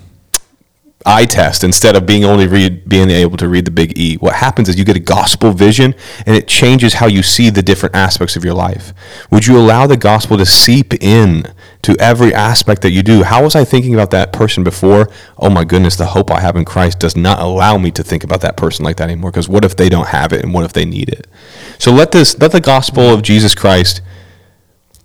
eye 1.05 1.25
test 1.25 1.63
instead 1.63 1.95
of 1.95 2.05
being 2.05 2.23
only 2.23 2.47
read 2.47 2.87
being 2.87 3.09
able 3.09 3.37
to 3.37 3.47
read 3.47 3.65
the 3.65 3.71
big 3.71 3.97
E. 3.97 4.15
What 4.15 4.35
happens 4.35 4.69
is 4.69 4.77
you 4.77 4.85
get 4.85 4.95
a 4.95 5.01
gospel 5.01 5.51
vision 5.51 5.95
and 6.25 6.35
it 6.35 6.47
changes 6.47 6.95
how 6.95 7.07
you 7.07 7.23
see 7.23 7.49
the 7.49 7.61
different 7.61 7.95
aspects 7.95 8.35
of 8.35 8.45
your 8.45 8.53
life. 8.53 8.93
Would 9.31 9.47
you 9.47 9.57
allow 9.57 9.87
the 9.87 9.97
gospel 9.97 10.37
to 10.37 10.45
seep 10.45 10.93
in 11.03 11.53
to 11.81 11.95
every 11.99 12.33
aspect 12.33 12.81
that 12.83 12.91
you 12.91 13.03
do? 13.03 13.23
How 13.23 13.43
was 13.43 13.55
I 13.55 13.65
thinking 13.65 13.93
about 13.93 14.11
that 14.11 14.31
person 14.31 14.63
before? 14.63 15.09
Oh 15.37 15.49
my 15.49 15.63
goodness, 15.63 15.95
the 15.95 16.05
hope 16.05 16.31
I 16.31 16.39
have 16.39 16.55
in 16.55 16.65
Christ 16.65 16.99
does 16.99 17.15
not 17.15 17.39
allow 17.39 17.77
me 17.77 17.91
to 17.91 18.03
think 18.03 18.23
about 18.23 18.41
that 18.41 18.57
person 18.57 18.85
like 18.85 18.97
that 18.97 19.09
anymore 19.09 19.31
because 19.31 19.49
what 19.49 19.65
if 19.65 19.75
they 19.75 19.89
don't 19.89 20.07
have 20.07 20.33
it 20.33 20.43
and 20.43 20.53
what 20.53 20.63
if 20.65 20.73
they 20.73 20.85
need 20.85 21.09
it? 21.09 21.27
So 21.79 21.91
let 21.91 22.11
this 22.11 22.39
let 22.39 22.51
the 22.51 22.61
gospel 22.61 23.13
of 23.13 23.21
Jesus 23.21 23.55
Christ 23.55 24.01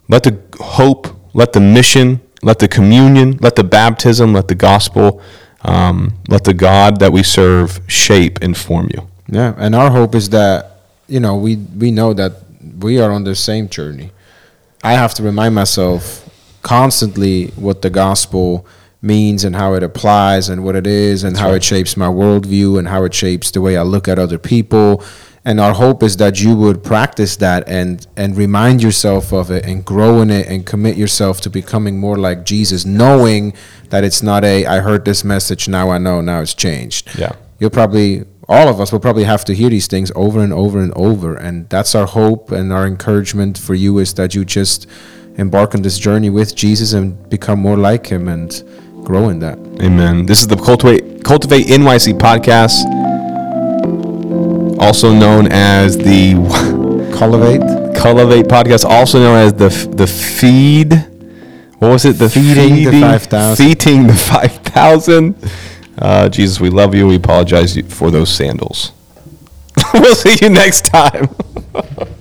let 0.09 0.23
the 0.23 0.41
hope, 0.61 1.09
let 1.35 1.53
the 1.53 1.61
mission, 1.61 2.21
let 2.43 2.59
the 2.59 2.69
communion, 2.69 3.39
let 3.41 3.57
the 3.57 3.65
baptism, 3.65 4.33
let 4.33 4.49
the 4.49 4.55
gospel 4.55 5.21
um, 5.69 6.15
let 6.29 6.45
the 6.45 6.55
God 6.55 6.99
that 7.01 7.13
we 7.13 7.23
serve 7.23 7.81
shape 7.87 8.39
and 8.41 8.57
form 8.57 8.89
you. 8.95 9.07
Yeah, 9.29 9.55
and 9.59 9.75
our 9.75 9.91
hope 9.91 10.15
is 10.15 10.31
that 10.31 10.81
you 11.07 11.21
know 11.21 11.37
we 11.37 11.57
we 11.57 11.91
know 11.91 12.15
that 12.15 12.33
we 12.81 13.01
are 13.01 13.13
on 13.13 13.25
the 13.25 13.35
same 13.35 13.69
journey. 13.69 14.11
I 14.83 14.93
have 14.93 15.13
to 15.15 15.23
remind 15.23 15.55
myself 15.55 16.25
constantly 16.63 17.49
what 17.49 17.83
the 17.83 17.91
gospel 17.91 18.67
means 19.03 19.45
and 19.45 19.55
how 19.55 19.75
it 19.75 19.83
applies 19.83 20.49
and 20.49 20.65
what 20.65 20.75
it 20.75 20.87
is 20.87 21.23
and 21.23 21.35
That's 21.35 21.41
how 21.41 21.49
right. 21.51 21.57
it 21.57 21.65
shapes 21.65 21.97
my 21.97 22.09
worldview 22.09 22.79
and 22.79 22.89
how 22.89 23.05
it 23.05 23.15
shapes 23.15 23.51
the 23.51 23.61
way 23.61 23.77
I 23.77 23.83
look 23.83 24.09
at 24.09 24.19
other 24.19 24.39
people 24.39 25.05
and 25.49 25.59
our 25.61 25.73
hope 25.73 26.03
is 26.03 26.19
that 26.19 26.39
you 26.43 26.55
would 26.55 26.85
practice 26.85 27.37
that 27.37 27.67
and 27.67 28.07
and 28.19 28.37
remind 28.37 28.83
yourself 28.83 29.33
of 29.33 29.51
it 29.51 29.65
and 29.65 29.83
grow 29.83 30.21
in 30.21 30.31
it 30.31 30.47
and 30.47 30.67
commit 30.67 30.95
yourself 30.99 31.41
to 31.41 31.49
becoming 31.49 31.99
more 31.99 32.19
like 32.19 32.45
Jesus 32.45 32.85
knowing 32.85 33.55
that 33.89 34.05
it's 34.05 34.23
not 34.23 34.45
a 34.45 34.67
I 34.67 34.81
heard 34.81 35.07
this 35.07 35.25
message 35.25 35.67
now 35.67 35.89
I 35.89 35.97
know 35.97 36.21
now 36.21 36.43
it's 36.43 36.53
changed. 36.53 37.19
Yeah. 37.19 37.33
You'll 37.59 37.71
probably 37.71 38.27
all 38.47 38.69
of 38.69 38.79
us 38.79 38.93
will 38.93 39.01
probably 39.01 39.25
have 39.25 39.43
to 39.47 39.55
hear 39.55 39.71
these 39.71 39.87
things 39.87 40.13
over 40.15 40.41
and 40.41 40.53
over 40.53 40.81
and 40.81 40.93
over 40.95 41.35
and 41.35 41.67
that's 41.71 41.95
our 41.95 42.07
hope 42.07 42.53
and 42.53 42.71
our 42.71 42.87
encouragement 42.87 43.57
for 43.57 43.75
you 43.75 43.97
is 44.01 44.13
that 44.15 44.35
you 44.35 44.45
just 44.45 44.87
embark 45.37 45.75
on 45.75 45.81
this 45.81 45.99
journey 45.99 46.29
with 46.29 46.55
Jesus 46.55 46.93
and 46.93 47.07
become 47.31 47.59
more 47.59 47.79
like 47.79 48.07
him 48.07 48.29
and 48.29 48.63
grow 49.03 49.31
in 49.31 49.39
that. 49.39 49.59
Amen. 49.81 50.27
This 50.27 50.43
is 50.43 50.47
the 50.47 50.57
Cultivate 50.57 51.25
Cultivate 51.25 51.69
NYC 51.69 52.19
podcast 52.19 52.85
also 54.81 55.13
known 55.13 55.49
as 55.51 55.97
the 55.97 56.35
Cultivate 57.17 57.61
Cultivate 57.97 58.47
podcast, 58.47 58.85
also 58.85 59.19
known 59.19 59.37
as 59.37 59.53
the 59.55 59.69
the 59.95 60.07
feed. 60.07 60.93
What 61.79 61.89
was 61.89 62.05
it? 62.05 62.15
The 62.15 62.29
feeding 62.29 62.75
feed, 62.77 62.87
the 62.87 63.01
five 63.01 63.23
thousand. 63.25 63.67
Feeding 63.67 64.07
the 64.07 64.15
five 64.15 64.53
thousand. 64.59 65.51
Uh, 65.97 66.29
Jesus, 66.29 66.61
we 66.61 66.71
love 66.71 66.95
you. 66.95 67.07
We 67.07 67.17
apologize 67.17 67.77
for 67.89 68.11
those 68.11 68.31
sandals. 68.31 68.93
we'll 69.95 70.15
see 70.15 70.37
you 70.41 70.51
next 70.51 70.87
time. 70.87 71.29